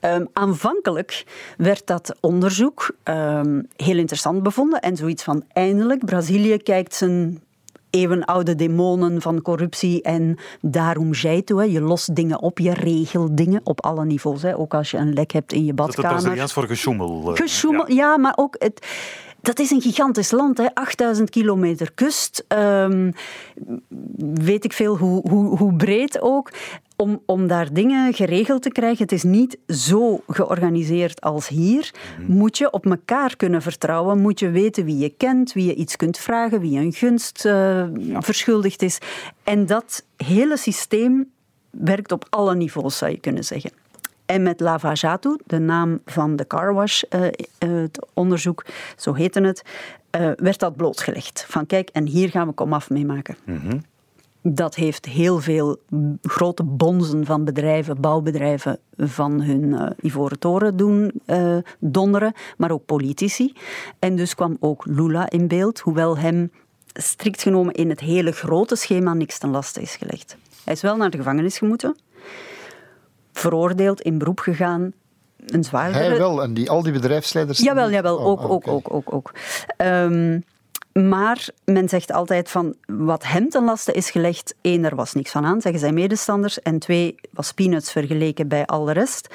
Ehm, 0.00 0.24
aanvankelijk 0.32 1.24
werd 1.56 1.86
dat 1.86 2.16
onderzoek 2.20 2.90
ehm, 3.02 3.62
heel 3.76 3.96
interessant 3.96 4.42
bevonden 4.42 4.80
en 4.80 4.96
zoiets 4.96 5.22
van 5.22 5.44
eindelijk, 5.52 6.04
Brazilië 6.04 6.56
kijkt 6.56 6.94
zijn 6.94 7.42
eeuwenoude 7.90 8.54
demonen 8.54 9.22
van 9.22 9.42
corruptie 9.42 10.02
en 10.02 10.38
daarom 10.60 11.14
zij 11.14 11.42
toe. 11.42 11.60
Hè. 11.60 11.64
Je 11.66 11.80
lost 11.80 12.14
dingen 12.14 12.40
op, 12.40 12.58
je 12.58 12.74
regelt 12.74 13.36
dingen 13.36 13.60
op 13.64 13.84
alle 13.84 14.04
niveaus. 14.04 14.42
Hè. 14.42 14.58
Ook 14.58 14.74
als 14.74 14.90
je 14.90 14.96
een 14.96 15.12
lek 15.12 15.32
hebt 15.32 15.52
in 15.52 15.64
je 15.64 15.74
Dat 15.74 15.86
het 15.86 15.96
badkamer. 15.96 16.20
Braziliaans 16.20 16.52
voor 16.52 16.66
gesjoemel. 16.66 17.30
eh, 17.30 17.36
Gesjoemel, 17.36 17.90
ja. 17.92 18.16
maar 18.16 18.34
ook 18.36 18.54
het. 18.58 18.86
Dat 19.40 19.58
is 19.58 19.70
een 19.70 19.80
gigantisch 19.80 20.30
land, 20.30 20.58
hè? 20.58 20.74
8000 20.74 21.30
kilometer 21.30 21.92
kust. 21.94 22.44
Ehm, 22.48 23.12
weet 24.18 24.64
ik 24.64 24.72
veel 24.72 24.96
hoe, 24.96 25.28
hoe, 25.28 25.56
hoe 25.56 25.74
breed 25.74 26.20
ook. 26.20 26.50
Om, 26.96 27.22
om 27.26 27.46
daar 27.46 27.72
dingen 27.72 28.14
geregeld 28.14 28.62
te 28.62 28.70
krijgen, 28.70 29.02
het 29.02 29.12
is 29.12 29.22
niet 29.22 29.58
zo 29.66 30.20
georganiseerd 30.28 31.20
als 31.20 31.48
hier. 31.48 31.94
Moet 32.26 32.58
je 32.58 32.70
op 32.70 32.86
elkaar 32.86 33.36
kunnen 33.36 33.62
vertrouwen, 33.62 34.20
moet 34.20 34.38
je 34.40 34.50
weten 34.50 34.84
wie 34.84 34.98
je 34.98 35.14
kent, 35.16 35.52
wie 35.52 35.66
je 35.66 35.74
iets 35.74 35.96
kunt 35.96 36.18
vragen, 36.18 36.60
wie 36.60 36.78
een 36.78 36.92
gunst 36.92 37.44
eh, 37.44 37.84
verschuldigd 38.18 38.82
is. 38.82 38.98
En 39.44 39.66
dat 39.66 40.04
hele 40.16 40.56
systeem 40.56 41.30
werkt 41.70 42.12
op 42.12 42.26
alle 42.30 42.54
niveaus, 42.54 42.98
zou 42.98 43.10
je 43.10 43.20
kunnen 43.20 43.44
zeggen. 43.44 43.70
En 44.28 44.42
met 44.42 44.60
Lava 44.60 44.92
Jato, 44.92 45.36
de 45.46 45.58
naam 45.58 46.00
van 46.04 46.36
de 46.36 46.46
carwash, 46.46 47.02
eh, 47.02 47.26
eh, 47.26 47.32
het 47.58 48.06
onderzoek, 48.14 48.64
zo 48.96 49.14
heette 49.14 49.40
het, 49.40 49.62
eh, 50.10 50.30
werd 50.36 50.58
dat 50.58 50.76
blootgelegd. 50.76 51.44
Van 51.48 51.66
kijk, 51.66 51.88
en 51.88 52.06
hier 52.06 52.28
gaan 52.28 52.46
we 52.46 52.52
komaf 52.52 52.90
mee 52.90 53.04
maken. 53.04 53.36
Dat 54.42 54.74
heeft 54.74 55.06
heel 55.06 55.38
veel 55.38 55.76
grote 56.22 56.62
bonzen 56.64 57.24
van 57.24 57.44
bedrijven, 57.44 58.00
bouwbedrijven, 58.00 58.78
van 58.96 59.42
hun 59.42 59.74
eh, 59.74 59.90
ivoren 60.00 60.38
toren 60.38 60.76
doen 60.76 61.12
eh, 61.24 61.56
donderen, 61.78 62.32
maar 62.56 62.70
ook 62.70 62.84
politici. 62.86 63.52
En 63.98 64.16
dus 64.16 64.34
kwam 64.34 64.56
ook 64.60 64.86
Lula 64.86 65.30
in 65.30 65.48
beeld, 65.48 65.80
hoewel 65.80 66.18
hem 66.18 66.50
strikt 66.92 67.42
genomen 67.42 67.74
in 67.74 67.88
het 67.88 68.00
hele 68.00 68.32
grote 68.32 68.76
schema 68.76 69.14
niks 69.14 69.38
ten 69.38 69.50
laste 69.50 69.80
is 69.80 69.96
gelegd. 69.96 70.36
Hij 70.64 70.74
is 70.74 70.82
wel 70.82 70.96
naar 70.96 71.10
de 71.10 71.16
gevangenis 71.16 71.58
gemoeten, 71.58 71.96
veroordeeld, 73.38 74.00
in 74.00 74.18
beroep 74.18 74.40
gegaan, 74.40 74.92
een 75.46 75.64
zwaardere... 75.64 76.04
Hij 76.04 76.18
wel, 76.18 76.42
en 76.42 76.54
die, 76.54 76.70
al 76.70 76.82
die 76.82 76.92
bedrijfsleiders... 76.92 77.58
Jawel, 77.58 77.90
jawel, 77.90 78.16
Oh, 78.16 78.26
ook, 78.26 78.50
ook, 78.50 78.68
ook, 78.68 78.94
ook, 78.94 79.14
ook. 79.14 79.32
Ehm, 79.76 80.40
maar 80.92 81.48
men 81.64 81.88
zegt 81.88 82.12
altijd 82.12 82.50
van 82.50 82.74
wat 82.86 83.24
hem 83.24 83.48
ten 83.48 83.64
laste 83.64 83.92
is 83.92 84.10
gelegd, 84.10 84.54
één, 84.60 84.84
er 84.84 84.96
was 84.96 85.12
niks 85.12 85.30
van 85.30 85.44
aan, 85.44 85.60
zeggen 85.60 85.80
zijn 85.80 85.94
medestanders, 85.94 86.62
en 86.62 86.78
twee, 86.78 87.14
was 87.30 87.52
peanuts 87.52 87.92
vergeleken 87.92 88.48
bij 88.48 88.66
al 88.66 88.84
de 88.84 88.92
rest. 88.92 89.34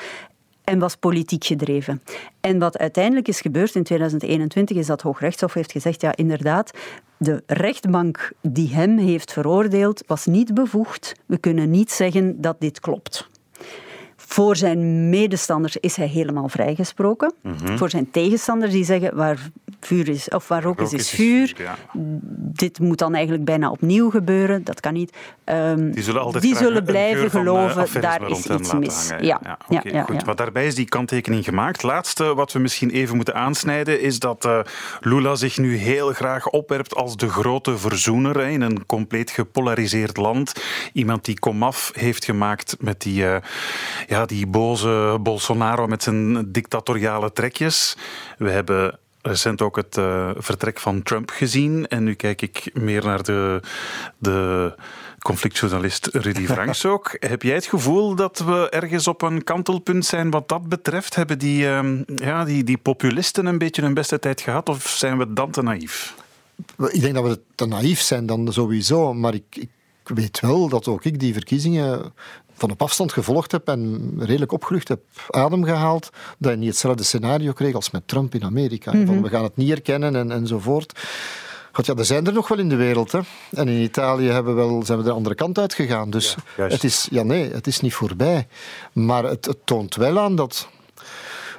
En 0.64 0.80
was 0.80 0.96
politiek 0.96 1.44
gedreven. 1.44 2.02
En 2.42 2.60
wat 2.60 2.78
uiteindelijk 2.78 3.28
is 3.28 3.42
gebeurd 3.42 3.76
in 3.76 3.84
2021 3.84 4.78
is 4.78 4.88
dat 4.88 5.02
Hoogrechtshof 5.02 5.54
heeft 5.54 5.72
gezegd, 5.72 6.02
ja 6.02 6.16
inderdaad, 6.16 6.72
de 7.18 7.44
rechtbank 7.46 8.32
die 8.42 8.74
hem 8.74 8.98
heeft 8.98 9.34
veroordeeld 9.34 10.04
was 10.08 10.26
niet 10.26 10.54
bevoegd. 10.54 11.14
We 11.26 11.38
kunnen 11.38 11.70
niet 11.70 11.92
zeggen 11.92 12.42
dat 12.42 12.56
dit 12.60 12.80
klopt. 12.80 13.30
Voor 14.34 14.56
zijn 14.56 15.10
medestanders 15.10 15.78
is 15.78 15.96
hij 15.96 16.08
helemaal 16.08 16.50
vrijgesproken. 16.50 17.34
Mhm. 17.42 17.78
Voor 17.78 17.90
zijn 17.90 18.12
tegenstanders 18.12 18.72
die 18.72 18.84
zeggen 18.84 19.16
waar 19.16 19.50
vuur 19.86 20.10
is, 20.10 20.30
of 20.30 20.48
waar 20.48 20.64
rook 20.64 20.82
is, 20.82 20.94
is 20.94 21.10
vuur. 21.10 21.54
ja. 21.58 21.76
Dit 22.54 22.80
moet 22.80 22.98
dan 22.98 23.14
eigenlijk 23.14 23.46
bijna 23.46 23.70
opnieuw 23.72 24.10
gebeuren. 24.10 24.64
Dat 24.64 24.80
kan 24.80 24.94
niet. 24.94 25.16
Ehm, 25.44 25.92
Die 25.92 26.04
zullen 26.04 26.22
altijd 26.22 26.44
die 26.44 26.56
zullen 26.56 26.84
blijven 26.84 27.32
van, 27.32 27.48
eh, 27.48 27.54
geloven, 27.70 28.02
daar 28.02 28.30
is 28.30 28.46
iets 28.48 28.74
mis. 28.74 29.10
hangen. 29.10 29.26
Ja, 29.26 29.40
ja, 29.44 29.58
ja, 29.70 29.78
oké, 29.78 29.90
ja, 29.90 30.04
goed. 30.04 30.26
Maar 30.26 30.36
daarbij 30.36 30.66
is 30.66 30.76
die 30.76 30.86
kanttekening 30.90 31.44
gemaakt. 31.44 31.84
Laatste 31.84 32.36
wat 32.36 32.52
we 32.52 32.60
misschien 32.60 32.90
even 32.90 33.16
moeten 33.16 33.36
aansnijden 33.36 34.02
is 34.02 34.20
dat 34.20 34.46
eh, 34.46 34.60
Lula 35.00 35.36
zich 35.36 35.58
nu 35.58 35.76
heel 35.76 36.14
graag 36.14 36.50
opwerpt 36.50 36.96
als 36.96 37.18
de 37.18 37.30
grote 37.30 37.78
verzoener 37.78 38.38
hè, 38.38 38.48
in 38.48 38.62
een 38.62 38.86
compleet 38.86 39.32
gepolariseerd 39.32 40.18
land. 40.18 40.54
Iemand 40.94 41.26
die 41.26 41.40
komaf 41.40 41.92
heeft 41.96 42.26
gemaakt 42.26 42.76
met 42.80 43.02
die, 43.02 43.28
eh, 43.28 43.36
ja, 44.08 44.26
die 44.26 44.48
boze 44.48 45.18
Bolsonaro 45.22 45.88
met 45.88 46.04
zijn 46.04 46.52
dictatoriale 46.52 47.32
trekjes. 47.32 47.98
We 48.38 48.50
hebben 48.50 48.98
recent 49.24 49.62
ook 49.62 49.76
het 49.76 49.98
eh, 49.98 50.30
vertrek 50.38 50.80
van 50.80 51.04
Trump 51.04 51.30
gezien. 51.30 51.88
En 51.88 52.04
nu 52.04 52.14
kijk 52.14 52.42
ik 52.42 52.70
meer 52.74 53.06
naar 53.06 53.24
de, 53.24 53.60
de 54.18 54.74
conflictjournalist 55.20 56.06
Rudy 56.12 56.46
Franks 56.54 56.86
ook. 56.86 57.18
Heb 57.20 57.42
jij 57.42 57.56
het 57.56 57.66
gevoel 57.66 58.16
dat 58.16 58.40
we 58.40 58.70
ergens 58.70 59.08
op 59.08 59.22
een 59.22 59.44
kantelpunt 59.44 60.06
zijn 60.06 60.30
wat 60.30 60.50
dat 60.50 60.70
betreft? 60.70 61.16
Hebben 61.16 61.40
die, 61.40 61.68
ehm, 61.68 62.04
ja, 62.16 62.46
die, 62.46 62.64
die 62.64 62.78
populisten 62.78 63.46
een 63.46 63.58
beetje 63.58 63.82
hun 63.82 63.94
beste 63.94 64.20
tijd 64.20 64.42
gehad 64.42 64.70
of 64.70 64.88
zijn 64.88 65.18
we 65.18 65.34
dan 65.34 65.52
te 65.52 65.62
naïef? 65.62 66.16
Ik 66.88 67.02
denk 67.02 67.14
dat 67.14 67.24
we 67.24 67.40
te 67.56 67.66
naïef 67.66 68.02
zijn 68.02 68.26
dan 68.26 68.54
sowieso, 68.54 69.14
maar 69.14 69.34
ik, 69.34 69.56
ik 69.56 69.70
weet 70.04 70.40
wel 70.40 70.70
dat 70.70 70.88
ook 70.88 71.06
ik 71.06 71.20
die 71.20 71.34
verkiezingen 71.34 72.14
van 72.54 72.72
op 72.72 72.82
afstand 72.82 73.14
gevolgd 73.14 73.52
heb 73.52 73.68
en 73.68 74.14
redelijk 74.20 74.52
opgelucht 74.52 74.88
heb 74.88 75.02
adem 75.30 75.64
gehaald, 75.64 76.10
dat 76.38 76.52
je 76.52 76.58
niet 76.58 76.70
hetzelfde 76.70 77.04
scenario 77.04 77.52
kreeg 77.52 77.74
als 77.74 77.92
met 77.92 78.08
Trump 78.08 78.36
in 78.36 78.44
Amerika. 78.44 78.92
Van 79.06 79.22
we 79.22 79.30
gaan 79.30 79.44
het 79.44 79.58
niet 79.58 79.72
erkennen 79.72 80.16
en, 80.16 80.32
enzovoort. 80.32 81.00
God, 81.72 81.86
ja, 81.86 81.94
er 81.94 82.06
zijn 82.06 82.28
er 82.28 82.34
nog 82.34 82.48
wel 82.48 82.58
in 82.58 82.70
de 82.70 82.76
wereld. 82.76 83.12
Hè. 83.12 83.20
En 83.52 83.68
in 83.68 83.82
Italië 83.82 84.28
hebben 84.28 84.56
we 84.56 84.62
wel, 84.62 84.86
zijn 84.86 84.98
we 84.98 85.04
de 85.04 85.12
andere 85.12 85.36
kant 85.36 85.60
uit 85.60 85.74
gegaan. 85.74 86.10
Dus 86.10 86.36
juist. 86.58 86.74
het 86.74 86.84
is, 86.84 87.08
ja, 87.12 87.24
nee, 87.24 87.52
het 87.52 87.68
is 87.68 87.80
niet 87.80 87.94
voorbij. 87.94 88.48
Maar 88.94 89.24
het, 89.24 89.46
het 89.46 89.58
toont 89.64 89.96
wel 89.96 90.20
aan 90.20 90.36
dat 90.36 90.68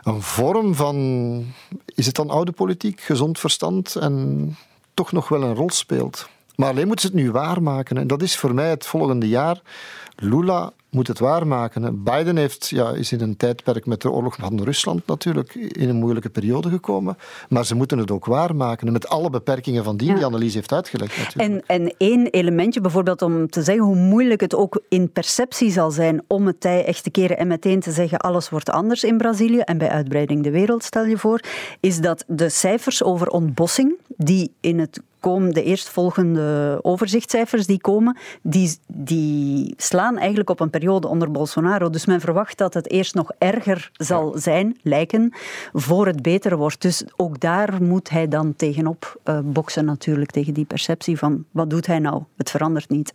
een 0.02 0.22
vorm 0.22 0.74
van, 0.74 1.54
is 1.94 2.06
het 2.06 2.14
dan 2.14 2.30
oude 2.30 2.52
politiek, 2.52 3.00
gezond 3.00 3.38
verstand 3.38 3.96
en 3.96 4.56
toch 4.94 5.12
nog 5.12 5.28
wel 5.28 5.42
een 5.42 5.54
rol 5.54 5.70
speelt. 5.70 6.28
Maar 6.56 6.68
alleen 6.68 6.86
moeten 6.86 7.08
ze 7.08 7.14
het 7.14 7.24
nu 7.24 7.30
waarmaken. 7.30 7.96
En 7.96 8.06
dat 8.06 8.22
is 8.22 8.36
voor 8.36 8.54
mij 8.54 8.68
het 8.68 8.86
volgende 8.86 9.28
jaar. 9.28 9.60
Lula 10.16 10.72
moet 10.94 11.08
het 11.08 11.18
waarmaken. 11.18 12.02
Biden 12.02 12.36
heeft, 12.36 12.68
ja, 12.68 12.90
is 12.90 13.12
in 13.12 13.20
een 13.20 13.36
tijdperk 13.36 13.86
met 13.86 14.02
de 14.02 14.10
oorlog 14.10 14.36
van 14.40 14.62
Rusland 14.62 15.06
natuurlijk 15.06 15.54
in 15.54 15.88
een 15.88 15.96
moeilijke 15.96 16.30
periode 16.30 16.68
gekomen. 16.68 17.16
Maar 17.48 17.66
ze 17.66 17.74
moeten 17.74 17.98
het 17.98 18.10
ook 18.10 18.24
waarmaken. 18.24 18.92
Met 18.92 19.08
alle 19.08 19.30
beperkingen 19.30 19.84
van 19.84 19.96
die 19.96 20.08
Ja. 20.08 20.14
die 20.14 20.24
Annelies 20.24 20.54
heeft 20.54 20.72
uitgelegd 20.72 21.18
natuurlijk. 21.18 21.66
En, 21.66 21.82
en 21.82 21.94
één 21.98 22.26
elementje, 22.26 22.80
bijvoorbeeld 22.80 23.22
om 23.22 23.50
te 23.50 23.62
zeggen 23.62 23.84
hoe 23.84 23.96
moeilijk 23.96 24.40
het 24.40 24.54
ook 24.54 24.82
in 24.88 25.12
perceptie 25.12 25.70
zal 25.70 25.90
zijn 25.90 26.22
om 26.26 26.46
het 26.46 26.60
tij 26.60 26.84
echt 26.84 27.02
te 27.02 27.10
keren 27.10 27.38
en 27.38 27.46
meteen 27.46 27.80
te 27.80 27.92
zeggen 27.92 28.18
alles 28.18 28.48
wordt 28.50 28.70
anders 28.70 29.04
in 29.04 29.16
Brazilië 29.16 29.58
en 29.58 29.78
bij 29.78 29.88
uitbreiding 29.88 30.42
de 30.42 30.50
wereld, 30.50 30.84
stel 30.84 31.04
je 31.04 31.18
voor, 31.18 31.40
is 31.80 32.00
dat 32.00 32.24
de 32.26 32.48
cijfers 32.48 33.02
over 33.02 33.28
ontbossing, 33.28 33.94
die 34.16 34.52
in 34.60 34.78
het 34.78 35.00
komen, 35.24 35.54
de 35.54 35.62
eerstvolgende 35.62 36.78
overzichtscijfers 36.82 37.66
die 37.66 37.80
komen, 37.80 38.16
die, 38.42 38.78
die 38.86 39.74
slaan 39.76 40.18
eigenlijk 40.18 40.50
op 40.50 40.60
een 40.60 40.70
periode 40.70 41.08
onder 41.08 41.30
Bolsonaro. 41.30 41.90
Dus 41.90 42.06
men 42.06 42.20
verwacht 42.20 42.58
dat 42.58 42.74
het 42.74 42.90
eerst 42.90 43.14
nog 43.14 43.30
erger 43.38 43.90
zal 43.92 44.34
zijn, 44.36 44.78
lijken, 44.82 45.32
voor 45.72 46.06
het 46.06 46.22
beter 46.22 46.56
wordt. 46.56 46.82
Dus 46.82 47.04
ook 47.16 47.40
daar 47.40 47.82
moet 47.82 48.10
hij 48.10 48.28
dan 48.28 48.56
tegenop 48.56 49.20
eh, 49.22 49.38
boksen 49.44 49.84
natuurlijk, 49.84 50.30
tegen 50.30 50.54
die 50.54 50.64
perceptie 50.64 51.18
van 51.18 51.44
wat 51.50 51.70
doet 51.70 51.86
hij 51.86 51.98
nou? 51.98 52.22
Het 52.36 52.50
verandert 52.50 52.88
niet. 52.88 53.12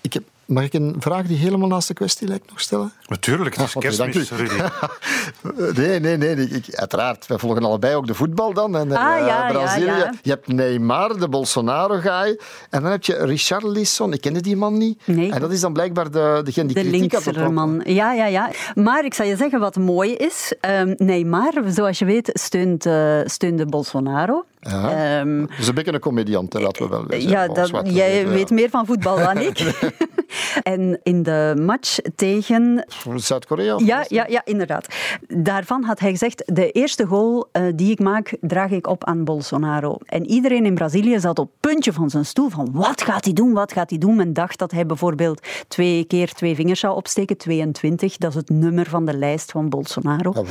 Ik 0.00 0.12
heb, 0.12 0.22
mag 0.50 0.64
ik 0.64 0.72
een 0.72 0.96
vraag 0.98 1.26
die 1.26 1.36
helemaal 1.36 1.68
naast 1.68 1.88
de 1.88 1.94
kwestie 1.94 2.28
lijkt 2.28 2.48
nog 2.50 2.60
stellen? 2.60 2.92
Natuurlijk, 3.06 3.56
het 3.56 3.66
is 3.66 3.74
Ah, 3.76 3.82
kerstmis, 3.82 4.30
Nee, 5.76 6.00
nee, 6.00 6.16
nee. 6.16 6.36
Ik, 6.36 6.74
uiteraard, 6.74 7.26
wij 7.26 7.38
volgen 7.38 7.64
allebei 7.64 7.94
ook 7.94 8.06
de 8.06 8.14
voetbal 8.14 8.52
dan. 8.52 8.76
En, 8.76 8.92
Ah, 8.92 9.12
eh, 9.18 9.26
ja, 9.26 9.46
ja, 9.46 9.52
Brazilië. 9.52 9.84
ja. 9.86 10.12
Je 10.22 10.30
hebt 10.30 10.46
Neymar, 10.48 11.18
de 11.18 11.28
Bolsonaro-guy. 11.28 12.38
En 12.70 12.82
dan 12.82 12.90
heb 12.90 13.04
je 13.04 13.24
Richarlison. 13.24 14.12
Ik 14.12 14.20
kende 14.20 14.40
die 14.40 14.56
man 14.56 14.78
niet. 14.78 15.02
Nee. 15.06 15.32
En 15.32 15.40
dat 15.40 15.52
is 15.52 15.60
dan 15.60 15.72
blijkbaar 15.72 16.10
de, 16.10 16.40
degene 16.44 16.66
die 16.72 16.82
De 16.82 16.88
kritiek 16.90 17.12
had 17.12 17.26
op- 17.26 17.34
linkse 17.34 17.52
man. 17.52 17.80
Ja, 17.84 18.12
ja, 18.12 18.26
ja. 18.26 18.50
Maar 18.74 19.04
ik 19.04 19.14
zal 19.14 19.26
je 19.26 19.36
zeggen 19.36 19.60
wat 19.60 19.76
mooi 19.76 20.14
is. 20.14 20.52
Ehm, 20.60 20.94
Neymar, 20.96 21.52
zoals 21.68 21.98
je 21.98 22.04
weet, 22.04 22.30
steunt, 22.32 22.86
eh, 22.86 23.20
steunde 23.24 23.66
Bolsonaro. 23.66 24.44
Ja. 24.60 25.18
Ehm, 25.20 25.40
Dat 25.40 25.58
is 25.58 25.68
een 25.68 25.74
beetje 25.74 25.92
een 25.92 26.00
comediant, 26.00 26.54
laten 26.54 26.82
we 26.82 26.88
wel 26.88 27.06
wezen. 27.06 27.30
ja, 27.30 27.48
dat, 27.48 27.70
we 27.70 27.82
jij 27.82 28.12
weten, 28.12 28.28
ja. 28.28 28.34
weet 28.34 28.50
meer 28.50 28.70
van 28.70 28.86
voetbal 28.86 29.16
dan 29.16 29.38
ik. 29.38 29.58
en 30.62 31.00
in 31.02 31.22
de 31.22 31.54
match 31.58 31.98
tegen 32.14 32.84
Zuid-Korea? 33.14 33.78
Ja, 33.84 34.04
ja, 34.08 34.26
ja, 34.28 34.44
inderdaad. 34.44 34.86
Daarvan 35.28 35.82
had 35.82 36.00
hij 36.00 36.10
gezegd, 36.10 36.42
de 36.46 36.70
eerste 36.70 37.06
goal 37.06 37.48
eh, 37.52 37.62
die 37.74 37.90
ik 37.90 37.98
maak, 37.98 38.36
draag 38.40 38.70
ik 38.70 38.86
op 38.86 39.04
aan 39.04 39.24
Bolsonaro. 39.24 39.96
En 40.06 40.26
iedereen 40.26 40.64
in 40.64 40.74
Brazilië 40.74 41.20
zat 41.20 41.38
op 41.38 41.50
het 41.50 41.60
puntje 41.60 41.92
van 41.92 42.10
zijn 42.10 42.26
stoel 42.26 42.48
van 42.48 42.68
wat 42.72 43.02
gaat 43.02 43.24
hij 43.24 43.34
doen, 43.34 43.52
wat 43.52 43.72
gaat 43.72 43.90
hij 43.90 43.98
doen? 43.98 44.16
Men 44.16 44.32
dacht 44.32 44.58
dat 44.58 44.70
hij 44.70 44.86
bijvoorbeeld 44.86 45.46
twee 45.68 46.04
keer 46.04 46.32
twee 46.32 46.54
vingers 46.54 46.80
zou 46.80 46.96
opsteken, 46.96 47.36
22, 47.36 48.16
dat 48.16 48.30
is 48.30 48.36
het 48.36 48.50
nummer 48.50 48.86
van 48.86 49.04
de 49.04 49.16
lijst 49.16 49.50
van 49.50 49.68
Bolsonaro. 49.68 50.32
Ah. 50.32 50.50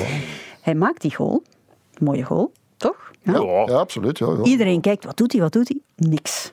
Hij 0.62 0.76
maakt 0.76 1.02
die 1.02 1.15
goal, 1.15 1.43
mooie 2.00 2.24
goal, 2.24 2.52
toch? 2.78 3.09
Ja. 3.21 3.34
Ja. 3.34 3.63
Ja, 3.65 3.77
absoluut. 3.77 4.17
Ja, 4.17 4.27
ja. 4.27 4.43
Iedereen 4.43 4.82
kijkt, 4.82 5.03
wat 5.05 5.17
doet 5.17 5.32
hij, 5.32 5.41
wat 5.41 5.53
doet 5.53 5.67
hij? 5.67 6.10
Niks. 6.10 6.49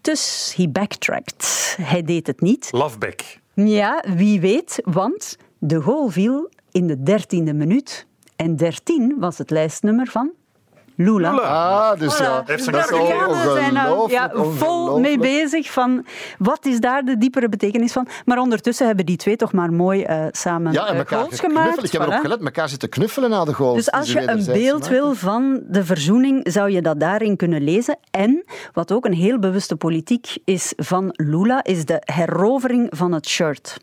Dus 0.00 0.52
hij 0.56 0.70
backtracked. 0.70 1.76
Hij 1.80 2.02
deed 2.02 2.26
het 2.26 2.40
niet. 2.40 2.68
Loveback. 2.72 3.20
Ja, 3.54 4.04
wie 4.16 4.40
weet, 4.40 4.80
want 4.84 5.36
de 5.58 5.80
goal 5.80 6.08
viel 6.08 6.50
in 6.72 6.86
de 6.86 7.02
dertiende 7.02 7.52
minuut. 7.52 8.06
En 8.36 8.56
13 8.56 9.14
was 9.18 9.38
het 9.38 9.50
lijstnummer 9.50 10.06
van 10.06 10.32
Lula. 11.00 11.30
Lula. 11.30 11.42
Ah, 11.42 11.98
dus 11.98 12.18
ja. 12.18 12.42
Dat 12.46 12.58
is 12.58 12.64
zijn 12.64 12.74
nou 13.74 14.10
ja, 14.10 14.30
ongelooflijk, 14.32 14.58
vol 14.58 15.00
mee 15.00 15.18
bezig 15.18 15.70
van 15.72 16.04
wat 16.38 16.66
is 16.66 16.80
daar 16.80 17.02
de 17.04 17.18
diepere 17.18 17.48
betekenis 17.48 17.92
van. 17.92 18.06
Maar 18.24 18.38
ondertussen 18.38 18.86
hebben 18.86 19.06
die 19.06 19.16
twee 19.16 19.36
toch 19.36 19.52
maar 19.52 19.72
mooi 19.72 20.02
eh, 20.02 20.24
samen 20.30 20.72
Ja, 20.72 20.86
en 20.86 20.96
elkaar 20.96 21.18
goals 21.18 21.34
geknuffeld. 21.40 21.64
gemaakt. 21.66 21.84
Ik 21.84 21.92
heb 21.92 22.00
erop 22.00 22.14
Voilà. 22.14 22.20
gelet, 22.20 22.40
elkaar 22.44 22.68
zitten 22.68 22.88
knuffelen 22.88 23.30
na 23.30 23.44
de 23.44 23.54
goals. 23.54 23.74
Dus 23.76 23.90
als 23.90 24.12
je 24.12 24.28
een 24.28 24.44
beeld 24.44 24.80
maken. 24.80 24.90
wil 24.96 25.14
van 25.14 25.60
de 25.68 25.84
verzoening, 25.84 26.40
zou 26.52 26.70
je 26.70 26.82
dat 26.82 27.00
daarin 27.00 27.36
kunnen 27.36 27.62
lezen. 27.62 27.98
En 28.10 28.44
wat 28.72 28.92
ook 28.92 29.04
een 29.04 29.12
heel 29.14 29.38
bewuste 29.38 29.76
politiek 29.76 30.36
is 30.44 30.72
van 30.76 31.08
Lula, 31.12 31.64
is 31.64 31.84
de 31.84 32.02
herovering 32.04 32.86
van 32.90 33.12
het 33.12 33.28
shirt. 33.28 33.76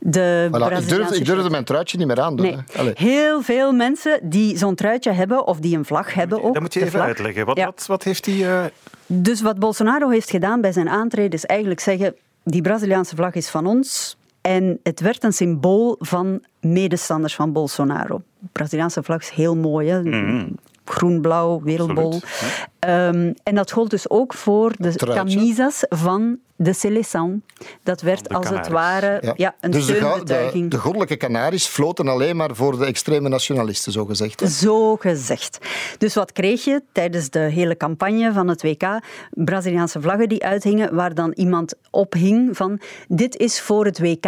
De 0.00 0.48
Voilà, 0.50 0.76
ik, 0.78 0.88
durfde, 0.88 1.16
ik 1.16 1.24
durfde 1.24 1.50
mijn 1.50 1.64
truitje 1.64 1.98
niet 1.98 2.06
meer. 2.06 2.14
Nee, 2.32 2.56
hè. 2.72 2.78
Allee. 2.80 2.92
heel 2.96 3.42
veel 3.42 3.72
mensen 3.72 4.20
die 4.22 4.58
zo'n 4.58 4.74
truitje 4.74 5.10
hebben 5.12 5.46
of 5.46 5.58
die 5.58 5.76
een 5.76 5.84
vlag 5.84 6.14
hebben 6.14 6.42
ook. 6.42 6.55
Dat 6.56 6.64
moet 6.64 6.74
je 6.74 6.84
even 6.84 7.00
uitleggen. 7.02 7.46
Wat, 7.46 7.56
Ja. 7.56 7.64
wat, 7.64 7.84
wat 7.86 8.02
heeft 8.02 8.26
hij... 8.26 8.58
eh, 8.58 8.64
Dus 9.06 9.40
wat 9.42 9.58
Bolsonaro 9.58 10.08
heeft 10.08 10.30
gedaan 10.30 10.60
bij 10.60 10.72
zijn 10.72 10.88
aantreden 10.88 11.30
is 11.32 11.44
eigenlijk 11.44 11.80
zeggen, 11.80 12.14
die 12.44 12.62
Braziliaanse 12.62 13.16
vlag 13.16 13.34
is 13.34 13.48
van 13.48 13.66
ons. 13.66 14.16
En 14.40 14.78
het 14.82 15.00
werd 15.00 15.24
een 15.24 15.32
symbool 15.32 15.96
van 16.00 16.40
medestanders 16.60 17.34
van 17.34 17.52
Bolsonaro. 17.52 18.22
De 18.38 18.46
Braziliaanse 18.52 19.02
vlag 19.02 19.20
is 19.20 19.28
heel 19.30 19.56
mooi, 19.56 19.88
hè? 19.88 20.02
Groen-blauw, 20.90 21.60
wereldbol. 21.62 22.12
Absoluut, 22.14 22.68
Ehm, 22.78 23.32
en 23.42 23.54
dat 23.54 23.72
gold 23.72 23.90
dus 23.90 24.10
ook 24.10 24.34
voor 24.34 24.72
de 24.78 24.92
camisas 24.96 25.84
van 25.88 26.38
de 26.56 26.74
Seleção. 26.74 27.40
Dat 27.82 28.00
werd 28.00 28.28
de 28.28 28.34
als 28.34 28.48
het 28.48 28.68
ware 28.68 29.32
ja. 29.36 29.54
een 29.60 29.70
dus 29.70 29.86
de, 29.86 29.92
ga- 29.94 29.98
de, 30.00 30.06
steunbetuiging. 30.06 30.70
de 30.70 30.78
goddelijke 30.78 31.16
Canaries 31.16 31.66
floten 31.66 32.08
alleen 32.08 32.36
maar 32.36 32.54
voor 32.54 32.78
de 32.78 32.84
extreme 32.84 33.28
nationalisten, 33.28 33.92
zo 33.92 34.04
gezegd. 34.04 34.40
hè. 34.40 34.46
Zo 34.46 34.96
gezegd. 34.96 35.58
Dus 35.98 36.14
wat 36.14 36.32
kreeg 36.32 36.64
je 36.64 36.82
tijdens 36.92 37.30
de 37.30 37.38
hele 37.38 37.76
campagne 37.76 38.32
van 38.32 38.48
het 38.48 38.62
WK? 38.62 39.00
Braziliaanse 39.30 40.00
vlaggen 40.00 40.28
die 40.28 40.44
uithingen, 40.44 40.94
waar 40.94 41.14
dan 41.14 41.32
iemand 41.32 41.74
op 41.90 42.12
hing 42.12 42.56
van 42.56 42.80
dit 43.08 43.36
is 43.36 43.60
voor 43.60 43.84
het 43.84 43.98
WK. 43.98 44.26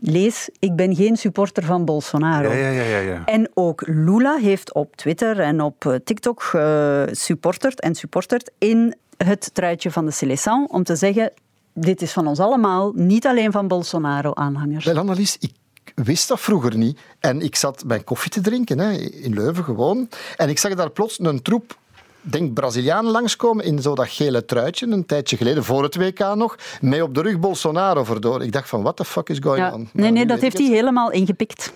Lees, 0.00 0.48
ik 0.58 0.76
ben 0.76 0.94
geen 0.94 1.16
supporter 1.16 1.64
van 1.64 1.84
Bolsonaro. 1.84 2.48
Ja, 2.52 2.56
ja, 2.56 2.68
ja, 2.68 2.82
ja, 2.82 2.98
ja. 2.98 3.22
En 3.24 3.50
ook 3.54 3.82
Lula 3.86 4.36
heeft 4.36 4.74
op 4.74 4.96
Twitter 4.96 5.40
en 5.40 5.60
op 5.60 5.86
eh, 5.86 5.94
TikTok 6.04 6.42
gesupporterd 6.42 7.80
en 7.80 7.94
supporterd 7.94 8.50
in 8.58 8.94
het 9.16 9.50
truitje 9.52 9.90
van 9.90 10.06
de 10.06 10.12
Seleção 10.12 10.66
om 10.68 10.84
te 10.84 10.96
zeggen, 10.96 11.32
dit 11.72 12.02
is 12.02 12.12
van 12.12 12.26
ons 12.26 12.40
allemaal, 12.40 12.92
niet 12.94 13.26
alleen 13.26 13.52
van 13.52 13.68
Bolsonaro-aanhangers. 13.68 14.84
Wel, 14.84 14.98
Annelies, 14.98 15.36
ik 15.40 15.52
wist 15.94 16.28
dat 16.28 16.40
vroeger 16.40 16.76
niet. 16.76 16.98
En 17.20 17.40
ik 17.40 17.56
zat 17.56 17.84
mijn 17.86 18.04
koffie 18.04 18.30
te 18.30 18.40
drinken, 18.40 18.78
hè, 18.78 18.92
in 18.98 19.34
Leuven 19.34 19.64
gewoon. 19.64 20.08
En 20.36 20.48
ik 20.48 20.58
zag 20.58 20.74
daar 20.74 20.90
plots 20.90 21.18
een 21.20 21.42
troep 21.42 21.78
denk 22.24 22.54
Brazilianen 22.54 23.10
langskomen 23.10 23.64
in 23.64 23.82
zo 23.82 23.94
dat 23.94 24.08
gele 24.08 24.44
truitje, 24.44 24.86
een 24.86 25.06
tijdje 25.06 25.36
geleden, 25.36 25.64
voor 25.64 25.82
het 25.82 25.96
WK 25.96 26.34
nog, 26.34 26.56
mee 26.80 27.02
op 27.02 27.14
de 27.14 27.22
rug 27.22 27.38
Bolsonaro 27.38 28.04
verdoor. 28.04 28.42
Ik 28.42 28.52
dacht 28.52 28.68
van, 28.68 28.82
what 28.82 28.96
the 28.96 29.04
fuck 29.04 29.28
is 29.28 29.38
going 29.40 29.58
Ja. 29.66 29.72
on? 29.72 29.78
Nee, 29.80 29.88
Nou, 29.92 30.12
nee, 30.12 30.26
dat 30.26 30.40
heeft 30.40 30.58
hij 30.58 30.66
helemaal 30.66 31.10
ingepikt. 31.10 31.72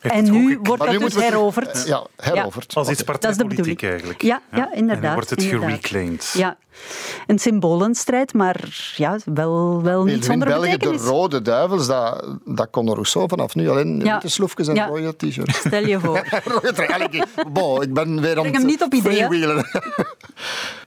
En 0.00 0.10
het 0.24 0.30
nu 0.30 0.58
wordt 0.62 0.68
Maar 0.68 0.76
dat 0.78 0.86
nu 0.86 0.92
dus 0.92 1.00
moeten 1.00 1.18
we 1.18 1.24
terug- 1.24 1.30
heroverd. 1.38 1.86
Ja, 1.86 2.06
heroverd. 2.16 2.74
Als 2.74 2.88
iets 2.88 3.02
Oké. 3.02 3.12
Dat 3.12 3.30
is 3.30 3.36
de 3.36 3.44
partijpolitiek 3.44 3.80
bedoeling. 3.80 3.82
eigenlijk. 3.92 4.22
Ja, 4.22 4.58
ja, 4.58 4.70
En 4.72 4.76
inderdaad. 4.78 5.02
dan 5.04 5.12
wordt 5.14 5.30
het 5.30 5.42
inderdaad. 5.42 5.68
gereclaimed. 5.68 6.32
Ja, 6.36 6.56
een 7.26 7.38
symbolenstrijd, 7.38 8.32
maar 8.34 8.92
ja, 8.96 9.18
wel, 9.24 9.82
wel 9.82 10.04
niet 10.04 10.14
In 10.14 10.22
zonder 10.22 10.48
België 10.48 10.76
de 10.76 10.96
rode 10.96 11.42
duivels, 11.42 11.86
dat, 11.86 12.36
dat 12.44 12.68
kon 12.70 12.92
Rousseau 12.94 13.28
vanaf 13.28 13.54
nu 13.54 13.68
alleen 13.68 14.00
Ja. 14.04 14.12
witte 14.12 14.28
sloefjes 14.28 14.68
en 14.68 14.74
Ja. 14.74 14.86
rode 14.86 15.16
t-shirts. 15.16 15.58
Stel 15.66 15.86
je 15.86 16.00
voor. 16.00 16.24
Allee, 16.94 17.08
ik- 17.10 17.24
Bon, 17.52 17.82
ik 17.82 17.94
ben 17.94 18.20
weer 18.20 18.36
aan 18.36 18.42
Breng 18.42 18.56
hem 18.56 18.66
niet 18.66 18.82
op 18.82 18.94
ideeën. 18.94 19.14
freewheelen. 19.26 19.64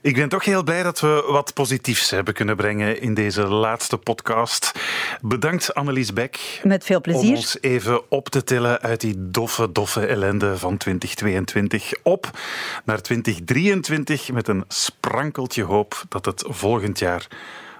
Ik 0.02 0.14
ben 0.14 0.28
toch 0.28 0.44
heel 0.44 0.62
blij 0.62 0.82
dat 0.82 1.00
we 1.00 1.24
wat 1.28 1.54
positiefs 1.54 2.10
hebben 2.10 2.34
kunnen 2.34 2.56
brengen 2.56 3.00
in 3.00 3.14
deze 3.14 3.46
laatste 3.46 3.98
podcast. 3.98 4.72
Bedankt 5.20 5.74
Annelies 5.74 6.12
Beck. 6.12 6.60
Met 6.62 6.84
veel 6.84 6.96
Om 6.96 7.02
plezier. 7.02 7.36
ons 7.36 7.56
even 7.60 8.10
op 8.10 8.28
te 8.28 8.44
tillen 8.44 8.80
uit 8.80 9.02
die 9.04 9.30
doffe, 9.30 9.72
doffe 9.72 10.06
ellende 10.06 10.58
van 10.58 10.76
2022 10.76 11.92
op 12.02 12.30
naar 12.84 13.00
2023 13.00 14.32
met 14.32 14.48
een 14.48 14.64
sprankeltje 14.68 15.62
hoop 15.62 16.02
dat 16.08 16.24
het 16.24 16.44
volgend 16.48 16.98
jaar 16.98 17.26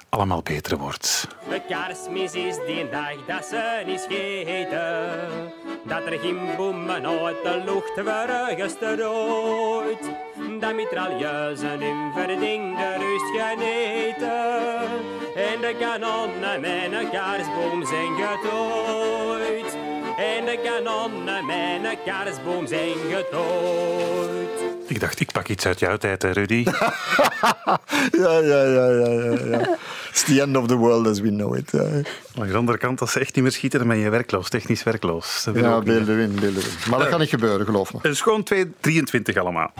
allemaal 0.08 0.42
beter 0.42 0.78
wordt. 0.78 1.28
De 1.48 1.60
kerstmis 1.68 2.32
is 2.32 2.56
die 2.66 2.88
dag 2.90 3.16
dat 3.26 3.44
ze 3.44 3.82
niet 3.86 4.00
scheten. 4.00 5.52
Dat 5.84 6.06
er 6.06 6.18
geen 6.18 6.38
bommen 6.56 7.06
uit 7.06 7.42
de 7.42 7.62
lucht 7.64 7.94
worden 7.94 8.56
gestrooid. 8.56 10.10
Dat 10.60 10.74
mitrailleuzen 10.74 11.82
in 11.82 12.10
verdingde 12.14 12.96
rust 12.98 13.30
geneten. 13.40 14.82
En 15.34 15.60
de 15.60 15.76
kanonnen 15.78 16.60
met 16.60 16.92
een 16.92 17.10
kerstboom 17.10 17.86
zijn 17.86 18.14
getooid. 18.16 19.83
En 20.16 20.44
de 20.44 20.58
kanonnen 20.64 21.46
met 21.46 21.90
een 21.90 21.98
kerstboom 22.04 22.66
zijn 22.66 22.94
getooid. 23.10 24.48
Ik 24.86 25.00
dacht, 25.00 25.20
ik 25.20 25.32
pak 25.32 25.48
iets 25.48 25.66
uit 25.66 25.78
jouw 25.78 25.96
tijd, 25.96 26.22
hè, 26.22 26.30
Rudy. 26.30 26.64
Ja, 28.12 28.38
ja, 28.38 28.62
ja, 28.64 28.88
ja, 28.88 29.08
ja, 29.08 29.38
ja. 29.50 29.76
It's 30.10 30.24
the 30.24 30.40
end 30.42 30.56
of 30.56 30.66
the 30.66 30.74
world 30.76 31.06
as 31.06 31.20
we 31.20 31.28
know 31.28 31.56
it. 31.56 31.70
Ja, 31.72 31.82
Aan 32.40 32.48
de 32.48 32.56
andere 32.56 32.78
kant, 32.78 33.00
als 33.00 33.12
ze 33.12 33.20
echt 33.20 33.34
niet 33.34 33.44
meer 33.44 33.52
schieten, 33.52 33.78
dan 33.78 33.88
ben 33.88 33.98
je 33.98 34.08
werkloos, 34.10 34.48
technisch 34.48 34.82
werkloos. 34.82 35.42
Dat 35.44 35.54
ja 35.54 35.80
beelden 35.80 36.16
win, 36.16 36.34
beelden 36.40 36.62
win. 36.62 36.72
Maar 36.90 36.98
dat 36.98 37.08
kan 37.08 37.20
niet 37.20 37.28
gebeuren, 37.28 37.66
geloof 37.66 37.92
me. 37.92 37.98
Het 38.02 38.12
is 38.12 38.20
gewoon 38.20 38.42
223 38.42 39.36
allemaal. 39.36 39.72